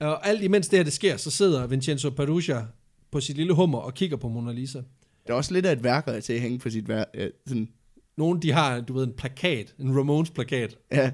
[0.00, 2.66] Og alt imens det her det sker, så sidder Vincenzo Perugia
[3.10, 4.78] på sit lille hummer og kigger på Mona Lisa.
[4.78, 7.06] Det er også lidt af et værker til at hænge på sit værk.
[7.14, 7.68] Ja, sådan,
[8.16, 10.76] Nogle, de har, du ved, en plakat, en Ramones plakat.
[10.92, 11.12] ja.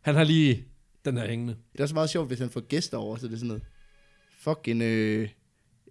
[0.00, 0.64] Han har lige
[1.04, 1.56] den her hængende.
[1.72, 3.62] Det er også meget sjovt, hvis han får gæster over, så det er sådan noget.
[4.38, 4.82] Fuck en...
[4.82, 5.28] Øh,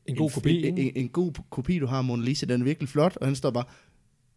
[0.06, 2.45] En god en, kopi, en, en, en god kopi, du har Mona Lisa.
[2.45, 3.64] Den er virkelig flot, og han står bare...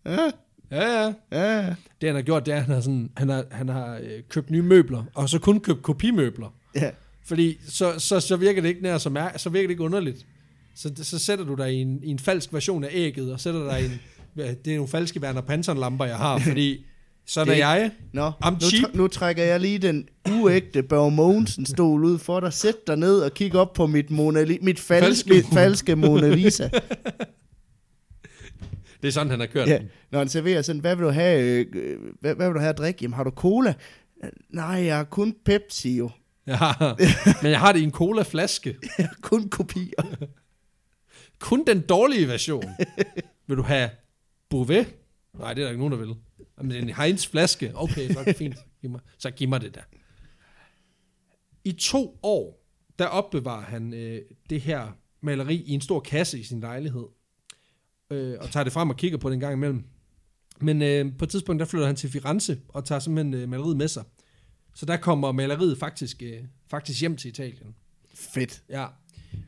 [0.07, 0.31] Ja,
[0.75, 1.12] Ja, ja.
[1.33, 1.75] ja.
[2.01, 4.22] Det han har gjort, det er, at han har, sådan, han har, han har øh,
[4.29, 6.55] købt nye møbler, og så kun købt kopimøbler.
[6.75, 6.91] ja.
[7.27, 10.27] Fordi så, så, så virker det ikke nær så, mær- så virker det ikke underligt.
[10.77, 13.70] Så, så sætter du dig i en, i en falsk version af ægget, og sætter
[13.70, 14.01] dig i en,
[14.64, 16.85] det er nogle falske Werner Panton lamper jeg har, fordi
[17.27, 17.91] sådan er Det er jeg.
[18.12, 18.91] Nå, I'm nu, cheap.
[18.91, 20.09] tr- nu trækker jeg lige den
[20.41, 22.53] uægte Børge Mogensen stol ud for dig.
[22.53, 25.97] Sæt dig ned og kig op på mit, Mona Li- mit, falske, Falske mit falske
[25.97, 26.68] Mona Lisa.
[29.05, 29.91] Det er sådan, han har kørt Ja, den.
[30.11, 31.43] når han serverer sådan, hvad vil du have,
[31.75, 32.99] øh, hvad, hvad vil du have at drikke?
[33.03, 33.75] Jamen, har du cola?
[34.25, 36.11] "Øh, Nej, jeg har kun Pepsi jo.
[36.47, 36.59] Ja.
[37.43, 38.77] Men jeg har det i en colaflaske.
[38.97, 40.03] Har kun kopier.
[41.39, 42.65] Kun den dårlige version.
[43.47, 43.91] vil du have
[44.51, 44.95] Bouvet?
[45.39, 46.15] Nej, det er der ikke nogen, der vil.
[46.59, 47.73] Jamen, det er en Heinz flaske.
[47.75, 48.57] Okay, så er det fint.
[48.81, 49.81] Giv mig, så giv mig det der.
[51.65, 52.65] I to år,
[52.99, 57.05] der opbevarer han øh, det her maleri i en stor kasse i sin lejlighed.
[58.11, 59.85] Øh, og tager det frem og kigger på det en gang imellem.
[60.61, 63.77] Men øh, på et tidspunkt, der flytter han til Firenze og tager simpelthen øh, maleriet
[63.77, 64.05] med sig.
[64.75, 66.39] Så der kommer maleriet faktisk, øh,
[66.71, 67.75] faktisk hjem til Italien.
[68.15, 68.63] Fedt.
[68.71, 68.87] Ja,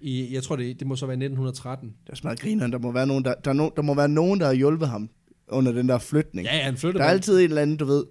[0.01, 1.95] i, jeg tror, det, det må så være 1913.
[2.07, 2.73] Det er smart grineren.
[2.73, 4.89] Der må være nogen, der, der, er no, der må være nogen, der har hjulpet
[4.89, 5.11] ham
[5.49, 6.47] under den der flytning.
[6.47, 8.05] Ja, ja, han flytter Der er altid en eller anden, du ved,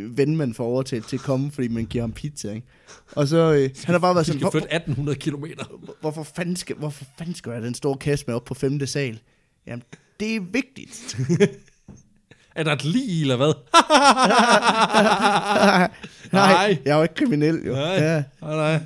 [0.00, 2.66] ven, man får overtalt til at komme, fordi man giver ham pizza, ikke?
[3.12, 5.64] Og så, øh, han har bare været Vi sådan, skal hvor, flytte 1800 kilometer.
[5.84, 8.86] hvor, hvorfor, fanden skal, hvorfor fanden skal jeg den store kasse med op på femte
[8.86, 9.20] sal?
[9.66, 9.82] Jamen,
[10.20, 11.16] det er vigtigt.
[12.56, 13.46] Er der et lig, eller hvad?
[16.32, 17.72] Nej, jeg er jo ikke kriminel, jo.
[17.72, 17.82] Nej.
[17.82, 18.22] Ja.
[18.40, 18.80] Nej, nej.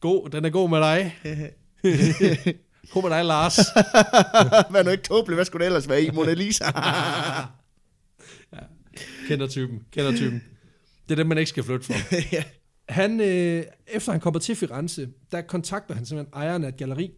[0.00, 1.16] God, den er god med dig.
[2.92, 3.58] god med dig, Lars.
[4.72, 6.10] Vær nu ikke tåbelig, hvad skulle det ellers være i?
[6.10, 6.64] Mona Lisa.
[9.28, 10.42] Kender typen, kender typen.
[11.08, 11.94] Det er dem, man ikke skal flytte for.
[12.32, 12.42] ja.
[12.88, 17.10] Han, øh, efter han kommer til Firenze, der kontakter han simpelthen ejeren af et galleri.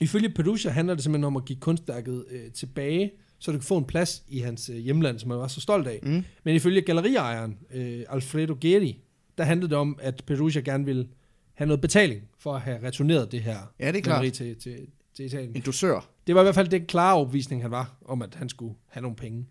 [0.00, 3.78] Ifølge Perugia handler det simpelthen om at give kunstværket øh, tilbage, så det kan få
[3.78, 6.00] en plads i hans øh, hjemland, som han var så stolt af.
[6.02, 6.24] Mm.
[6.44, 8.98] Men ifølge galleriejeren, øh, Alfredo Geri,
[9.38, 11.08] der handlede det om, at Perugia gerne ville
[11.54, 14.32] have noget betaling for at have returneret det her Ja, det er klart.
[14.32, 15.56] til, til, til Italien.
[15.56, 16.10] En dusør.
[16.26, 19.02] Det var i hvert fald den klare overbevisning, han var, om at han skulle have
[19.02, 19.46] nogle penge.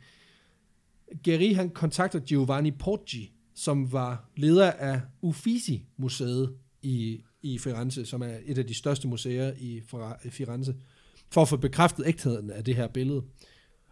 [1.24, 8.38] Geri, han kontakter Giovanni Porgi, som var leder af Uffizi-museet i, i Firenze, som er
[8.46, 9.82] et af de største museer i
[10.30, 10.76] Firenze,
[11.32, 13.24] for at få bekræftet ægtheden af det her billede.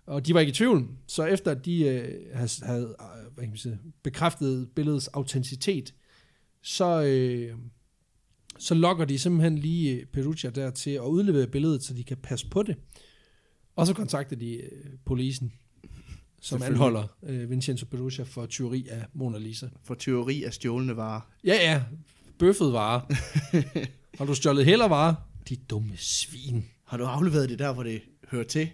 [0.06, 3.44] Og de var ikke i tvivl, så efter at de øh, havde, havde øh, hvad
[3.44, 5.94] kan man sige, bekræftet billedets autenticitet,
[6.62, 7.58] så, øh,
[8.60, 12.18] så lokker de simpelthen lige øh, Perugia der til at udlevere billedet, så de kan
[12.18, 12.76] passe på det.
[13.76, 14.70] Og så kontakter de øh,
[15.06, 15.54] polisen,
[16.42, 19.68] som anholder øh, Vincenzo Perugia for tyveri af Mona Lisa.
[19.84, 21.22] For teori af stjålne varer.
[21.44, 21.84] Ja, ja,
[22.40, 23.02] bøffet varer.
[24.18, 25.16] Har du stjålet heller varer?
[25.50, 26.66] De dumme svin.
[26.86, 28.70] Har du afleveret det der, hvor det hører til?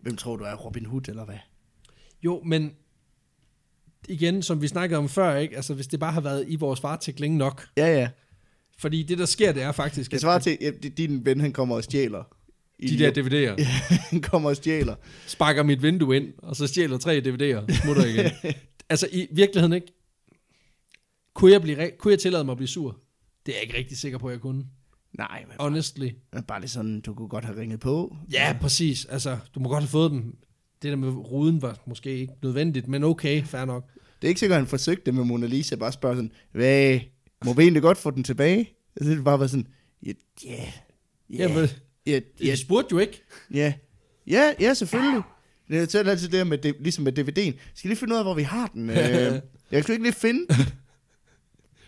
[0.00, 1.38] Hvem tror du er Robin Hood, eller hvad?
[2.22, 2.72] Jo, men
[4.08, 5.56] igen, som vi snakkede om før, ikke?
[5.56, 7.66] Altså, hvis det bare har været i vores varetægt længe nok.
[7.76, 8.08] Ja, ja.
[8.78, 11.76] Fordi det, der sker, det er faktisk, Det svarer til, at din ven, han kommer
[11.76, 12.24] og stjæler.
[12.80, 13.62] De der DVD'er.
[14.10, 14.94] han kommer og stjæler.
[15.26, 18.54] sparker mit vindue ind, og så stjæler tre DVD'er, smutter igen.
[18.90, 19.86] altså i virkeligheden ikke.
[21.34, 23.00] Kunne jeg, blive, kunne jeg tillade mig at blive sur?
[23.46, 24.64] Det er jeg ikke rigtig sikker på, at jeg kunne.
[25.18, 26.08] Nej, men Honestly.
[26.32, 28.16] men bare det sådan, du kunne godt have ringet på.
[28.32, 29.04] Ja, præcis.
[29.04, 30.36] Altså, du må godt have fået dem.
[30.82, 33.90] Det der med ruden var måske ikke nødvendigt, men okay, fair nok.
[33.94, 35.76] Det er ikke sikkert, at han forsøgte det med Mona Lisa.
[35.76, 37.00] Bare spørge sådan, hvad,
[37.44, 38.70] må vi egentlig godt få den tilbage?
[38.96, 39.66] Og så er det bare var sådan,
[40.06, 40.12] ja,
[40.44, 40.72] ja,
[41.30, 41.68] ja, ja,
[42.06, 43.22] ja, jeg spurgte jo ikke.
[43.54, 43.72] ja,
[44.26, 45.22] ja, ja, selvfølgelig.
[45.68, 47.58] Det er altid det her med, ligesom med DVD'en.
[47.74, 48.90] Skal lige finde ud af, hvor vi har den?
[49.02, 50.66] Øh, jeg kan ikke lige finde den.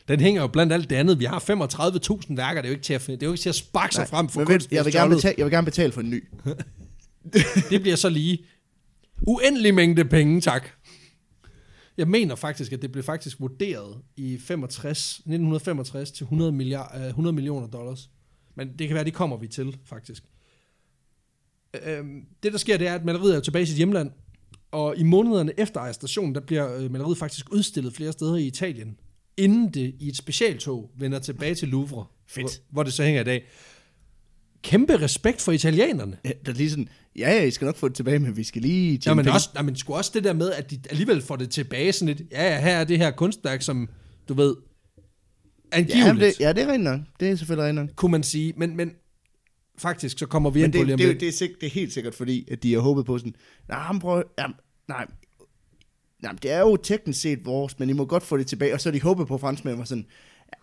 [0.08, 1.18] Den hænger jo blandt alt det andet.
[1.18, 2.62] Vi har 35.000 værker.
[2.62, 4.28] Det er jo ikke til at, det er jo ikke til at sparke sig frem
[4.28, 4.72] for Men vent, kunst.
[4.72, 6.24] jeg, vil gerne betale, jeg vil gerne betale for en ny.
[7.70, 8.38] Det bliver så lige
[9.26, 10.68] uendelig mængde penge, tak.
[11.96, 17.06] Jeg mener faktisk, at det blev faktisk vurderet i 65, 1965 til 100, milliard, øh,
[17.06, 18.10] 100 millioner dollars.
[18.56, 20.24] Men det kan være, det kommer vi til, faktisk.
[21.86, 24.10] Øhm, Det, der sker, det er, at maleriet er tilbage i sit hjemland,
[24.70, 28.96] og i månederne efter arrestationen, der bliver øh, maleriet faktisk udstillet flere steder i Italien,
[29.36, 32.42] inden det i et specialtog vender tilbage til Louvre, Fedt.
[32.42, 33.44] Hvor, hvor det så hænger i dag.
[34.62, 36.16] Kæmpe respekt for italienerne.
[36.24, 38.44] Ja, Der er lige sådan, ja, ja, I skal nok få det tilbage, men vi
[38.44, 39.36] skal lige Ja, men penge.
[39.36, 42.16] også, nej, men sgu også det der med, at de alligevel får det tilbage sådan
[42.16, 43.88] lidt, ja, ja, her er det her kunstværk, som,
[44.28, 44.56] du ved,
[45.72, 47.00] ja, angiveligt, men det, ja, det er rent nok.
[47.20, 47.88] Det er selvfølgelig rent nok.
[47.96, 48.90] kunne man sige, men, men
[49.78, 51.20] faktisk, så kommer vi Men ind på det, lige om det, det, lidt.
[51.20, 53.34] det, er sikkert, det er helt sikkert, fordi at de har håbet på sådan,
[53.68, 54.56] nej, men prøv, jamen,
[54.88, 55.06] nej,
[56.24, 58.74] nej, det er jo teknisk set vores, men I må godt få det tilbage.
[58.74, 60.06] Og så de håbet på, at franskmændene var sådan,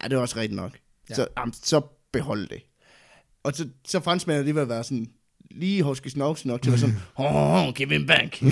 [0.04, 0.78] ja, det er også rigtigt nok.
[1.10, 1.16] Ja.
[1.16, 1.82] Så, jamen, så
[2.12, 2.62] behold det.
[3.44, 5.08] Og så, så franskmændene alligevel være sådan,
[5.52, 8.44] lige huske snavse nok til at være sådan, oh, give him back.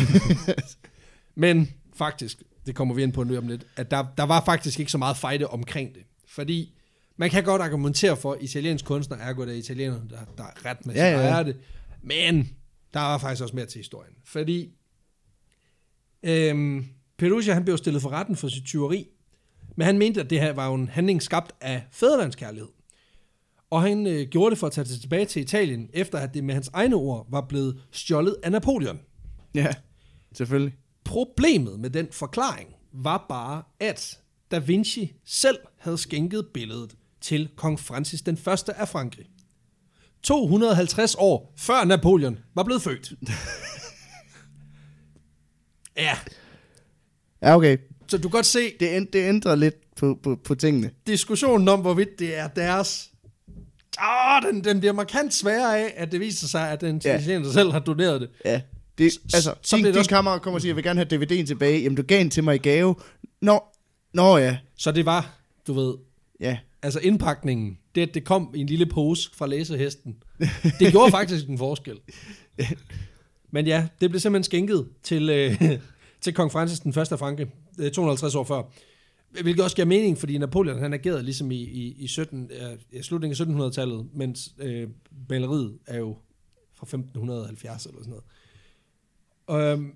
[1.35, 4.79] Men faktisk, det kommer vi ind på nu om lidt, at der, der var faktisk
[4.79, 6.03] ikke så meget fejde omkring det.
[6.27, 6.73] Fordi
[7.17, 10.65] man kan godt argumentere for, at italiensk kunstner er gået af italienerne, der, der er
[10.65, 11.43] ret med Ja, ja, ja.
[11.43, 11.57] det.
[12.01, 12.49] Men
[12.93, 14.13] der var faktisk også mere til historien.
[14.25, 14.69] Fordi
[16.23, 16.85] øhm,
[17.19, 19.07] Perugia, han blev stillet for retten for sit tyveri,
[19.75, 22.69] men han mente, at det her var en handling skabt af fædrelandskærlighed.
[23.69, 26.43] Og han øh, gjorde det for at tage det tilbage til Italien, efter at det
[26.43, 28.99] med hans egne ord var blevet stjålet af Napoleon.
[29.55, 29.73] Ja,
[30.33, 30.75] selvfølgelig.
[31.03, 34.19] Problemet med den forklaring var bare, at
[34.51, 39.25] Da Vinci selv havde skænket billedet til kong Francis den første af Frankrig.
[40.23, 43.13] 250 år før Napoleon var blevet født.
[45.97, 46.17] ja,
[47.41, 47.77] Ja, okay.
[48.07, 50.89] så du kan godt se Det, ænd- det ændrer lidt på, på, på tingene.
[51.07, 53.09] diskussionen om, hvorvidt det er deres...
[54.01, 57.13] Åh, den, den bliver markant sværere af, at det viser sig, at den Ja.
[57.17, 58.29] der selv har doneret det.
[58.45, 58.61] Ja.
[58.97, 61.05] Det, S- altså, så din, det din også- kammerat kommer og siger, jeg vil gerne
[61.09, 61.81] have DVD'en tilbage.
[61.81, 62.95] Jamen, du gav den til mig i gave.
[63.41, 63.63] Nå,
[64.13, 64.57] Nå ja.
[64.77, 65.37] Så det var,
[65.67, 65.93] du ved,
[66.39, 66.57] Ja.
[66.81, 70.15] altså indpakningen, det at det kom i en lille pose fra læsehesten,
[70.79, 71.97] det gjorde faktisk en forskel.
[73.51, 75.61] Men ja, det blev simpelthen skænket til, øh,
[76.21, 78.63] til kong Francis den første af Franke, øh, 250 år før.
[79.41, 83.01] Hvilket også giver mening, fordi Napoleon han agerede ligesom i, i, i 17, øh, ja,
[83.01, 84.89] slutningen af 1700-tallet, mens øh,
[85.29, 86.17] maleriet er jo
[86.75, 88.13] fra 1570 eller sådan
[89.47, 89.73] noget.
[89.73, 89.91] Øhm,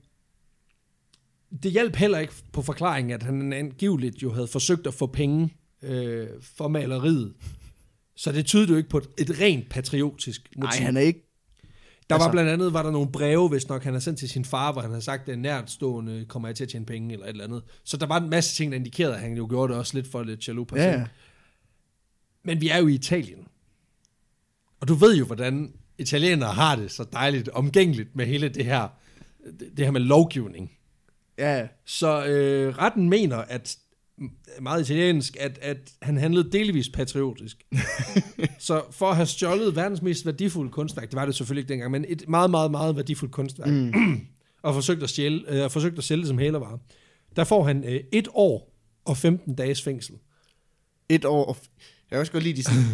[1.64, 5.54] det hjalp heller ikke på forklaringen, at han angiveligt jo havde forsøgt at få penge
[5.82, 7.34] øh, for maleriet.
[8.16, 10.86] Så det tyder jo ikke på et, et rent patriotisk Nej, motiv.
[10.86, 11.23] han er ikke...
[12.14, 14.30] Der var altså- blandt andet var der nogle breve, hvis nok han har sendt til
[14.30, 17.26] sin far, hvor han havde sagt, at nærtstående kommer jeg til at tjene penge, eller
[17.26, 17.64] et eller andet.
[17.84, 20.12] Så der var en masse ting, der indikerede, at han jo gjorde det også lidt
[20.12, 21.06] for lidt jaloux på Ja, ja.
[22.44, 23.48] Men vi er jo i Italien.
[24.82, 28.88] Og du ved jo, hvordan italienere har det så dejligt omgængeligt med hele det her,
[29.78, 30.72] det her med lovgivning.
[31.38, 31.68] Ja, ja.
[31.86, 33.78] Så øh, retten mener, at
[34.62, 37.64] meget italiensk, at, at han handlede delvis patriotisk.
[38.60, 41.92] så for at have stjålet verdens mest værdifulde kunstværk, det var det selvfølgelig ikke dengang,
[41.92, 43.94] men et meget, meget, meget værdifuldt kunstværk, mm.
[44.64, 46.80] og forsøgt at, stjæle, øh, forsøgt at sælge det som hælervare,
[47.36, 48.74] der får han øh, et år
[49.06, 50.16] og 15 dages fængsel.
[51.10, 51.46] Et år...
[51.46, 51.70] og f-
[52.12, 52.84] Jeg kan også godt lide de sådan...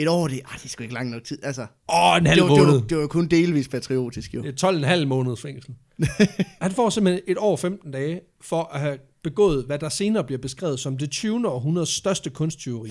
[0.00, 1.38] Et år, det, ah, det er sgu ikke lang nok tid.
[1.42, 2.80] Altså, Åh, en halv det, var, det, måned.
[2.80, 4.42] var, det var kun delvis patriotisk, jo.
[4.42, 5.74] Det er 12,5 måneders fængsel.
[6.62, 10.24] Han får simpelthen et år og 15 dage for at have begået, hvad der senere
[10.24, 11.48] bliver beskrevet som det 20.
[11.48, 12.90] århundredes største kunsttyveri.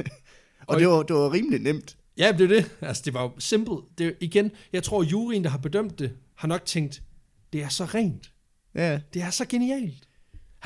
[0.66, 1.96] Og det var, det var rimelig nemt.
[2.18, 2.70] Ja, det er det.
[2.80, 3.78] Altså, det var jo simpelt.
[3.98, 7.02] Det igen, jeg tror, juryen, der har bedømt det, har nok tænkt,
[7.52, 8.32] det er så rent.
[8.74, 10.05] Ja, Det er så genialt.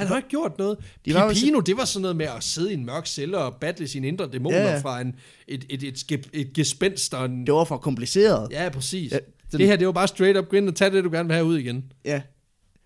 [0.01, 0.79] Han har ikke gjort noget.
[1.05, 3.55] De var Pipino, det var sådan noget med at sidde i en mørk celle og
[3.61, 5.15] battle sine indre dæmoner Ja, fra en,
[5.49, 7.47] et, et, et, et, et gespenst og en...
[7.47, 8.49] det var for kompliceret.
[8.51, 9.13] Ja, præcis.
[9.13, 9.19] Ja,
[9.53, 11.29] den- det her, det var bare straight up, gå ind og tage det, du gerne
[11.29, 11.85] vil have ud igen.
[12.05, 12.21] Ja.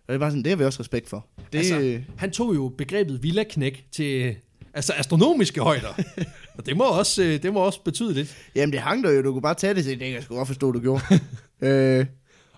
[0.09, 1.27] Og det var sådan, det har vi også respekt for.
[1.53, 4.35] Det, altså, han tog jo begrebet villaknæk til
[4.75, 5.89] altså astronomiske højder.
[6.59, 8.37] og det må, også, øh, det må også betyde lidt.
[8.55, 9.23] jamen, det hang der jo.
[9.23, 11.03] Du kunne bare tage det, så det kan jeg sgu godt forstå, du gjorde.
[11.69, 12.07] øh,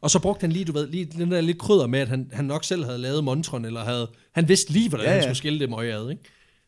[0.00, 2.30] Og så brugte han lige, du ved, lige den der lidt krydder med, at han,
[2.32, 5.22] han nok selv havde lavet montron, eller havde, han vidste lige, hvordan Ja, ja, han
[5.24, 6.22] skulle skille det møje ad, ikke?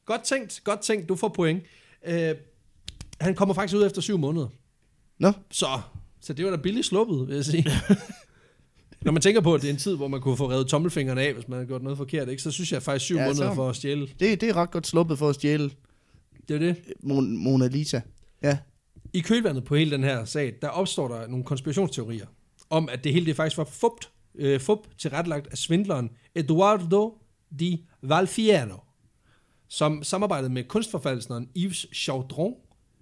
[0.07, 1.63] Godt tænkt, godt tænkt, du får point.
[2.07, 2.35] Øh,
[3.21, 4.49] han kommer faktisk ud efter syv måneder.
[5.19, 5.67] Nå, Så,
[6.21, 7.67] så det var da billigt sluppet, vil jeg sige.
[9.03, 11.19] Når man tænker på, at det er en tid, hvor man kunne få revet tommelfingeren
[11.19, 12.43] af, hvis man havde gjort noget forkert, ikke?
[12.43, 14.09] så synes jeg faktisk syv Ja, måneder så- for at stjæle.
[14.21, 15.71] det, det er ret godt sluppet for at stjæle
[16.49, 16.77] Det er det.
[17.03, 18.01] Mon- Mona Lisa.
[18.43, 18.59] Ja.
[19.13, 22.27] I kølvandet på hele den her sag, der opstår der nogle konspirationsteorier
[22.71, 27.19] om, at det hele det faktisk var fupt, øh, fup tilrettelagt af svindleren Eduardo
[27.59, 28.81] di Valfiero,
[29.69, 32.55] som samarbejdede med kunstforfaldsneren Yves Chaudron,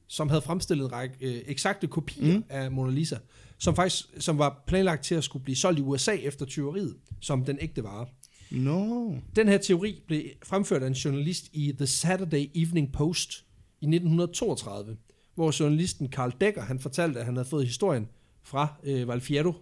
[0.06, 2.44] som havde fremstillet en række øh, eksakte kopier mm.
[2.48, 3.16] af Mona Lisa,
[3.58, 7.44] som faktisk som var planlagt til at skulle blive solgt i USA efter tyveriet, som
[7.44, 8.06] den ægte vare.
[8.50, 9.14] Nå.
[9.36, 13.44] Den her teori blev fremført af en journalist i The Saturday Evening Post
[13.80, 14.96] i 1932,
[15.34, 18.08] hvor journalisten Carl Decker, han fortalte, at han havde fået historien
[18.42, 19.52] fra øh, Valfiero,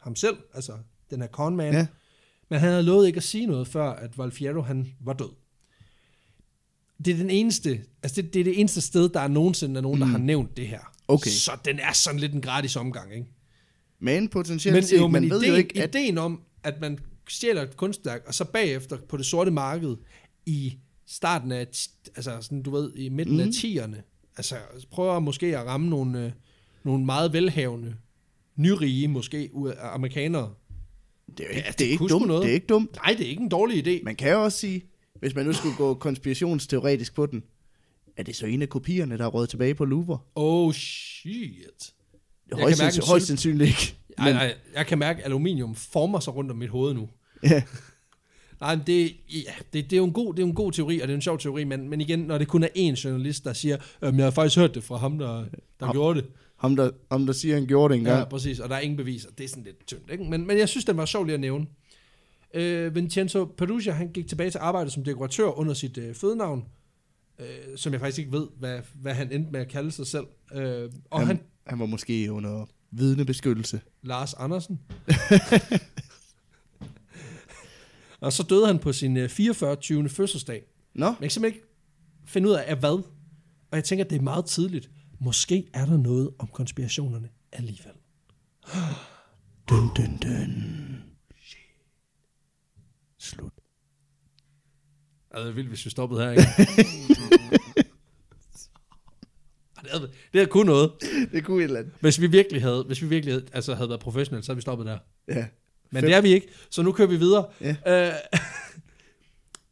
[0.00, 0.72] ham selv, altså
[1.10, 1.86] den her conman, Ja.
[2.50, 5.30] Men han havde lovet ikke at sige noget, før at Valfiero, han var død.
[7.04, 9.82] Det er den eneste, altså det, det er det eneste sted, der er nogensinde er
[9.82, 10.80] nogen, der har nævnt det her.
[11.08, 11.30] Okay.
[11.30, 13.26] Så den er sådan lidt en gratis omgang, ikke?
[13.98, 15.94] Men potentielt Men, set, jo, man men ved ideen, jo ikke, at...
[15.94, 19.96] ideen om, at man stjæler et kunstværk, og så bagefter på det sorte marked
[20.46, 20.76] i
[21.06, 21.66] starten af,
[22.16, 23.40] altså sådan, du ved, i midten mm.
[23.40, 23.54] af Mhm.
[23.56, 23.96] 10'erne,
[24.36, 24.56] altså
[24.90, 26.32] prøver måske at ramme nogle, øh,
[26.84, 27.94] nogle meget velhavende,
[28.56, 30.54] nyrige, måske amerikanere.
[31.28, 32.26] Det er, jo Ja, ikke, det det er ikke dumt.
[32.26, 32.42] noget.
[32.42, 32.96] Det er ikke dumt.
[32.96, 34.04] Nej, det er ikke en dårlig idé.
[34.04, 34.84] Man kan jo også sige,
[35.20, 37.42] hvis man nu skulle gå konspirationsteoretisk på den,
[38.16, 40.18] er det så en af kopierne, der er råd tilbage på Louvre?
[40.34, 41.92] Oh shit.
[42.52, 43.94] Højst, mærke højst syl- sandsynligt ikke.
[44.18, 47.08] Nej, nej, jeg kan mærke, at aluminium former sig rundt om mit hoved nu.
[47.42, 47.62] Ja.
[48.60, 51.00] Nej, men det, ja, det, det, er jo en god, det er en god teori,
[51.00, 53.44] og det er en sjov teori, men, men igen, når det kun er én journalist,
[53.44, 55.44] der siger, øhm, jeg har faktisk hørt det fra ham, der,
[55.80, 55.94] der Ham.
[55.94, 56.28] gjorde det.
[56.56, 58.18] Ham, der, ham, der siger, han gjorde det engang.
[58.18, 59.30] Ja, præcis, og der er ingen beviser.
[59.38, 60.24] Det er sådan lidt tyndt, ikke?
[60.24, 61.66] Men, men jeg synes, den var sjov lige at nævne.
[62.54, 66.64] Øh, Vincenzo Perugia, han gik tilbage til arbejde som dekoratør under sit øh, fødenavn,
[67.38, 67.46] øh,
[67.76, 70.26] som jeg faktisk ikke ved, hvad, hvad han endte med at kalde sig selv.
[70.54, 73.80] Øh, og han, han, han var måske under vidnebeskyttelse.
[74.02, 74.80] Lars Andersen.
[78.20, 79.76] Og så døde han på sin øh, 44.
[79.76, 80.08] 20.
[80.08, 80.64] fødselsdag.
[80.94, 81.68] Nå, Men jeg kan simpelthen ikke
[82.24, 83.02] finde ud af, af hvad.
[83.70, 84.90] Og jeg tænker, at det er meget tidligt.
[85.20, 87.92] Måske er der noget om konspirationerne alligevel.
[89.68, 91.02] dun, dun, dun.
[93.18, 93.52] Slut.
[95.30, 96.42] Altså, det er vildt, hvis vi stoppede her, ikke?
[99.82, 100.92] Det, havde, det havde kun noget.
[101.32, 101.92] Det kunne et eller andet.
[102.00, 104.62] Hvis vi virkelig havde, hvis vi virkelig havde, altså havde været professionelle, så havde vi
[104.62, 104.98] stoppet der.
[105.28, 105.46] Ja.
[105.90, 107.46] Men det er vi ikke, så nu kører vi videre.
[107.60, 107.76] Ja.
[107.86, 108.12] Øh,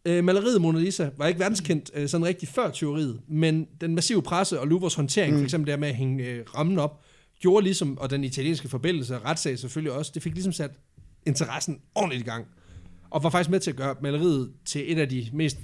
[0.04, 4.22] øh, maleriet Mona Lisa var ikke verdenskendt øh, sådan rigtig før tyveriet, men den massive
[4.22, 5.38] presse og Louvres håndtering, mm.
[5.38, 7.04] for eksempel der med at hænge øh, rammen op,
[7.40, 10.70] gjorde ligesom, og den italienske forbindelse og retssag selvfølgelig også, det fik ligesom sat
[11.26, 12.46] interessen ordentligt i gang.
[13.10, 15.58] Og var faktisk med til at gøre maleriet til et af de mest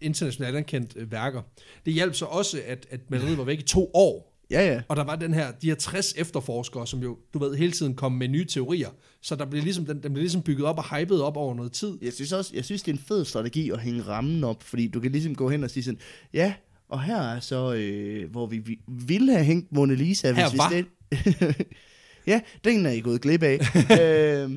[0.00, 1.42] internationalt anerkendte øh, værker.
[1.86, 4.82] Det hjalp så også, at, at maleriet var væk i to år, Ja, ja.
[4.88, 7.94] og der var den her, de her 60 efterforskere, som jo, du ved, hele tiden
[7.94, 8.88] kom med nye teorier.
[9.26, 11.72] Så der blev ligesom, den, den blev ligesom bygget op og hypet op over noget
[11.72, 11.98] tid.
[12.02, 14.88] Jeg synes også, jeg synes, det er en fed strategi at hænge rammen op, fordi
[14.88, 16.00] du kan ligesom gå hen og sige sådan,
[16.34, 16.54] ja,
[16.88, 20.32] og her er så, øh, hvor vi, vi ville have hængt Mona Lisa.
[20.32, 20.70] Her vi var.
[20.70, 21.66] slet-
[22.26, 23.58] ja, den er I gået glip af.
[24.00, 24.50] øh,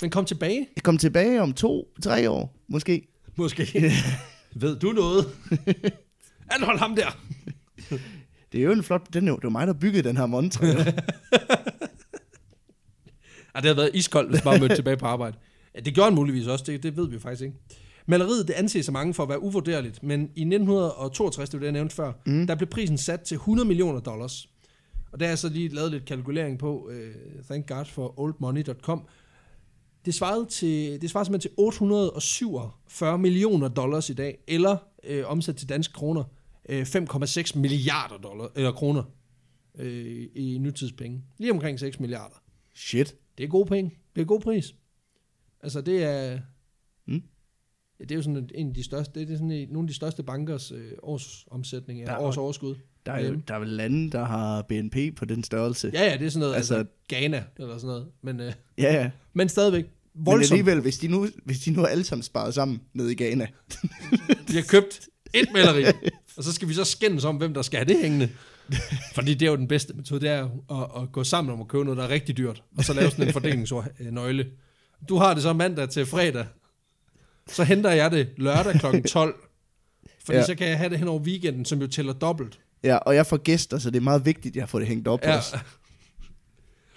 [0.00, 3.08] Den kom tilbage, kom tilbage om to, tre år, måske.
[3.36, 3.92] måske.
[4.54, 5.26] Ved du noget?
[6.50, 7.18] Anhold ham der!
[8.52, 10.26] Det er jo en flot, den er, jo- det var mig, der byggede den her
[10.26, 10.66] montre.
[13.60, 15.36] Det havde været iskoldt, hvis bare mødte tilbage på arbejde.
[15.74, 17.56] Ja, det gjorde han muligvis også, det, det ved vi jo faktisk ikke.
[18.06, 21.66] Maleriet, det anses af mange for at være uvurderligt, men i 1962, det var det,
[21.66, 22.46] jeg nævnte før, mm.
[22.46, 24.48] der blev prisen sat til 100 millioner dollars.
[25.12, 29.06] Og der er så lige lavet lidt kalkulering på, uh, thank god for oldmoney.com.
[30.04, 35.56] Det svarede, til, det svarede simpelthen til 847 millioner dollars i dag, eller øh, omsat
[35.56, 36.24] til danske kroner,
[36.68, 39.02] øh, 5,6 milliarder dollar, eller kroner
[39.78, 41.22] øh, i nutidspenge.
[41.38, 42.36] Lige omkring 6 milliarder.
[42.74, 43.16] Shit.
[43.38, 43.94] Det er gode penge.
[44.16, 44.74] Det er god pris.
[45.62, 46.38] Altså det er...
[47.06, 47.22] Mm.
[48.00, 49.88] Ja, det er jo sådan en- af de største, det er sådan en, nogle af
[49.88, 52.74] de største bankers øh, årsomsætning, Der eller er- års overskud.
[53.06, 53.42] Der er, jo, Øhm.
[53.42, 55.90] der er vel lande, der har BNP på den størrelse.
[55.94, 58.06] Ja, ja, det er sådan noget, altså, Altså- Ghana, eller sådan noget.
[58.22, 58.92] Men, øh, ja.
[58.94, 59.10] ja.
[59.32, 59.84] men stadigvæk,
[60.14, 60.52] Men voldsomt.
[60.60, 63.46] alligevel, hvis de, nu, hvis de nu alle sammen sparet sammen nede i Ghana.
[64.48, 65.84] Vi har købt et maleri,
[66.36, 68.28] og så skal vi så skændes om, hvem der skal have det hængende.
[69.14, 71.68] Fordi det er jo den bedste metode, det er at, at gå sammen om at
[71.68, 74.50] købe noget, der er rigtig dyrt, og så lave sådan en fordelingsnøgle.
[75.08, 76.46] Du har det så mandag til fredag,
[77.46, 79.00] så henter jeg det lørdag kl.
[79.08, 79.34] 12,
[80.24, 80.44] fordi Ja.
[80.44, 82.60] så kan jeg have det hen over weekenden, som jo tæller dobbelt.
[82.84, 85.08] Ja, og jeg får gæster, så det er meget vigtigt, at jeg får det hængt
[85.08, 85.36] op Ja.
[85.36, 85.58] også.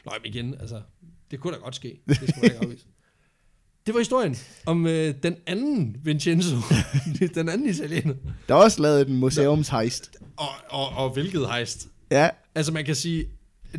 [0.05, 0.81] Nå, men igen, altså,
[1.31, 1.99] det kunne da godt ske.
[2.07, 2.85] Det skal man ikke afvise.
[3.85, 6.55] Det var historien om øh, den anden Vincenzo,
[7.35, 8.13] den anden italiener.
[8.47, 10.11] Der er også lavet en museumshejst.
[10.37, 11.87] Og, og, og hvilket hejst.
[12.11, 13.25] Ja, Altså man kan sige,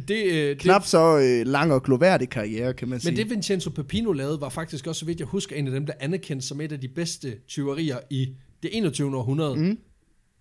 [0.08, 3.12] det, øh, knap så øh, lang og gloværdig karriere, kan man det, sige.
[3.12, 5.86] men det Vincenzo Pepino lavede, var faktisk også, så vidt jeg husker, en af dem,
[5.86, 8.28] der anerkendt som et af de bedste tyverier i
[8.62, 9.16] det 21.
[9.16, 9.56] århundrede.
[9.56, 9.78] Mm.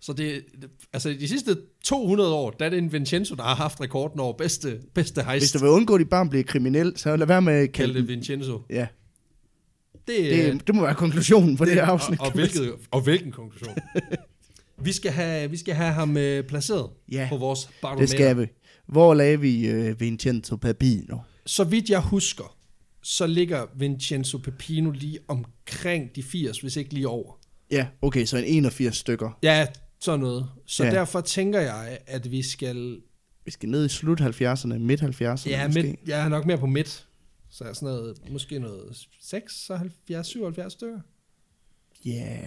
[0.00, 3.54] Så det, det, altså de sidste 200 år, der er det en Vincenzo, der har
[3.54, 5.54] haft rekorden over bedste, bedste Hvis hejst.
[5.54, 8.00] du vil undgå, at de barn bliver kriminel, så lad være med at Kalde kalde
[8.00, 8.16] det det.
[8.16, 8.60] Vincenzo.
[8.70, 8.86] Ja,
[10.08, 12.20] Det, øh, det, det må være konklusionen på det, her afsnit.
[12.20, 13.74] og, og, hvilket, og hvilken konklusion.
[14.84, 18.06] vi, skal have, vi skal have ham øh, placeret Ja, på vores det barometer.
[18.06, 18.46] skal vi.
[18.86, 21.18] Hvor lagde vi øh, Vincenzo Papino?
[21.46, 22.56] Så vidt jeg husker,
[23.02, 27.38] så ligger Vincenzo Pepino lige omkring de 80, hvis ikke lige over.
[27.70, 29.38] Ja, okay, så en 81 stykker.
[29.42, 29.66] Ja,
[30.00, 30.46] sådan noget.
[30.66, 30.88] Så Ja.
[30.90, 30.94] ja.
[30.94, 32.96] derfor tænker jeg, at vi skal...
[33.44, 35.82] Vi skal ned i slut 70'erne, midt 70'erne Ja, måske.
[35.82, 37.06] midt, jeg er nok mere på midt.
[37.52, 41.00] Så er sådan noget, måske noget 76, 77 stykker.
[42.04, 42.38] Ja,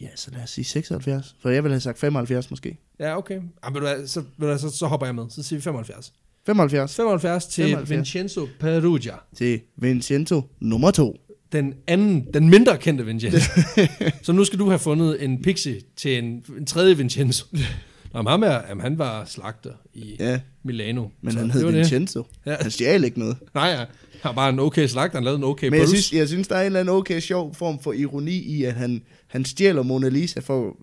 [0.00, 1.36] ja, så lad os sige 76.
[1.40, 2.78] For jeg ville have sagt 75 måske.
[2.98, 3.40] Ja, okay.
[3.62, 5.24] Ah, men du så, du så, så hopper jeg med.
[5.30, 6.12] Så siger vi 75.
[6.46, 7.88] 75 75 til 75.
[7.88, 7.90] 75.
[7.90, 9.14] Vincenzo Perugia.
[9.34, 11.18] til Vincenzo nummer 2.
[11.52, 13.38] Den anden, den mindre kendte Vincenzo.
[14.22, 17.46] så nu skal du have fundet en pixie til en, en tredje Vincenzo.
[18.14, 21.08] Nå, men ham er, jamen, han var slagter i Ja, Milano.
[21.20, 21.72] men Så han hed.
[21.72, 22.24] Vincenzo.
[22.46, 22.56] Ja.
[22.60, 23.36] Han stjal ikke noget.
[23.54, 23.76] Nej, ja.
[23.76, 23.86] han
[24.24, 25.16] var bare en okay slagter.
[25.16, 27.20] Han lavede en okay Men jeg synes, jeg synes, der er en eller anden okay
[27.20, 30.76] sjov form for ironi i, at han, han stjæler Mona Lisa for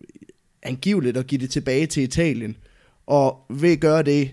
[0.64, 2.58] angiveligt at give det tilbage til Italien.
[3.08, 4.32] Og ved at gøre det,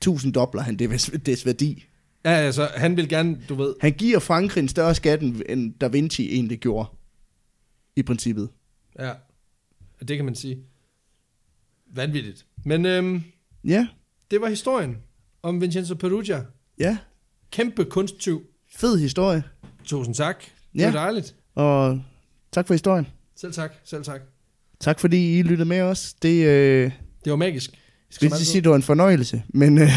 [0.00, 1.84] tusind dobler han det, dets værdi.
[2.24, 3.74] Ja, altså, han vil gerne, du ved...
[3.80, 6.88] Han giver Frankrig en større skat, end Da Vinci egentlig gjorde.
[7.96, 8.48] I princippet.
[8.98, 9.12] Ja,
[10.08, 10.58] det kan man sige.
[11.94, 12.46] Vanvittigt.
[12.64, 13.22] Men øhm,
[13.64, 13.86] Ja,
[14.30, 14.96] det var historien
[15.42, 16.42] om Vincenzo Perugia.
[16.78, 16.96] ja.
[17.52, 18.42] Kæmpe kunsttyv.
[18.76, 19.42] Fed historie.
[19.84, 20.40] Tusind tak.
[20.72, 20.84] Det Ja.
[20.90, 21.34] var dejligt.
[21.54, 22.02] Og
[22.52, 23.06] tak for historien.
[23.36, 24.20] Selv tak, selv tak.
[24.80, 26.14] Tak fordi I lyttede med os.
[26.14, 26.90] Det, øh,
[27.24, 27.70] Det var magisk.
[27.70, 27.78] jeg
[28.10, 29.88] skal ikke sige, at det var en fornøjelse, men øh,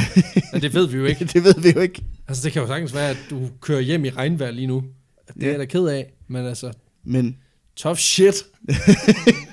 [0.53, 1.25] Ja, det ved vi jo ikke.
[1.25, 2.03] det ved vi jo ikke.
[2.27, 4.83] Altså, det kan jo sagtens være, at du kører hjem i regnværd lige nu.
[5.27, 5.51] Det er Ja.
[5.51, 6.73] jeg da ked af, men altså,
[7.03, 7.37] Men
[7.75, 8.35] Tough shit.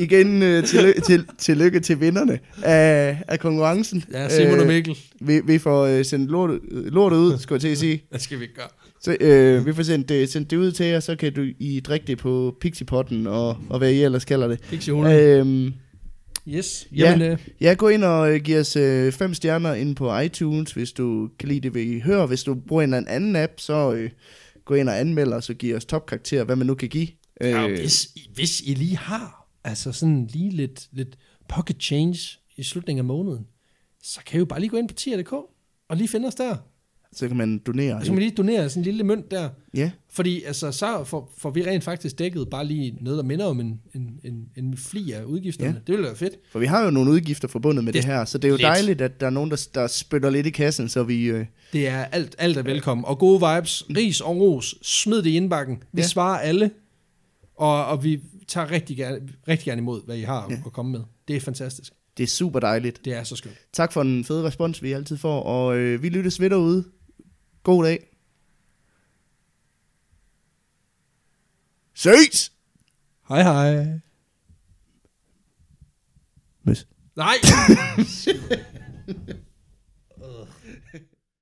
[0.00, 0.64] igen, øh,
[1.06, 4.04] til, tillykke til vinderne af, af konkurrencen.
[4.12, 4.98] Ja, Simon og Mikkel.
[5.20, 8.02] vi, vi får øh, sendt lortet, lortet ud, skulle jeg til at sige.
[8.12, 8.68] Det skal vi ikke gøre.
[9.00, 11.80] Så, øh, vi får sendt det, sendt det ud til jer, så kan du I
[11.80, 14.60] drikke det på Pixiepotten, og, og hvad I ellers kalder det.
[14.70, 15.38] Pixie.
[15.38, 15.72] Øhm,
[16.48, 16.86] Yes.
[16.96, 17.10] ja.
[17.10, 20.72] Jamen, øh, ja, gå ind og øh, giv os øh, fem stjerner ind på iTunes,
[20.72, 22.26] hvis du kan lide det, vi hører.
[22.26, 24.10] Hvis du bruger en eller anden app, så øh,
[24.64, 27.08] gå ind og anmeld os og giv os topkarakter, hvad man nu kan give.
[27.40, 32.18] ja, Øh, hvis, hvis I lige har altså sådan lige lidt, lidt pocket change
[32.56, 33.46] i slutningen af måneden,
[34.02, 35.32] så kan I jo bare lige gå ind på tier.dk
[35.88, 36.56] og lige finde os der.
[37.12, 38.00] så kan man donere.
[38.00, 39.48] Så kan man lige donere sådan en lille mønt der.
[39.74, 43.44] Ja, Fordi altså, så får, får vi rent faktisk dækket bare lige noget, der minder
[43.44, 45.70] om en, en, en, en fli af udgifterne.
[45.72, 45.78] Ja.
[45.78, 46.34] Det ville være fedt.
[46.52, 48.56] for vi har jo nogle udgifter forbundet med det, Det- her, så det er jo
[48.56, 48.62] lidt.
[48.64, 51.24] dejligt, at der er nogen, der, der spytter lidt i kassen, så vi...
[51.24, 53.04] Øh, Det er alt, alt er velkommen.
[53.04, 55.82] Og gode vibes, ris og ros, smid det i indbakken.
[55.92, 56.06] Vi ja.
[56.06, 56.70] svarer alle,
[57.56, 60.62] og, og vi tager rigtig gerne, rigtig gerne imod, hvad I har Ja.
[60.66, 61.00] at komme med.
[61.28, 61.92] Det er fantastisk.
[62.16, 63.04] det er super dejligt.
[63.04, 63.56] Det er så skønt.
[63.72, 66.84] Tak for den fede respons, vi altid får, og øh, vi lyttes ved derude.
[67.62, 68.08] God dag.
[71.94, 72.52] Ses!
[73.28, 73.86] Hej hej.
[76.64, 76.86] Møs.
[77.16, 77.34] Nej!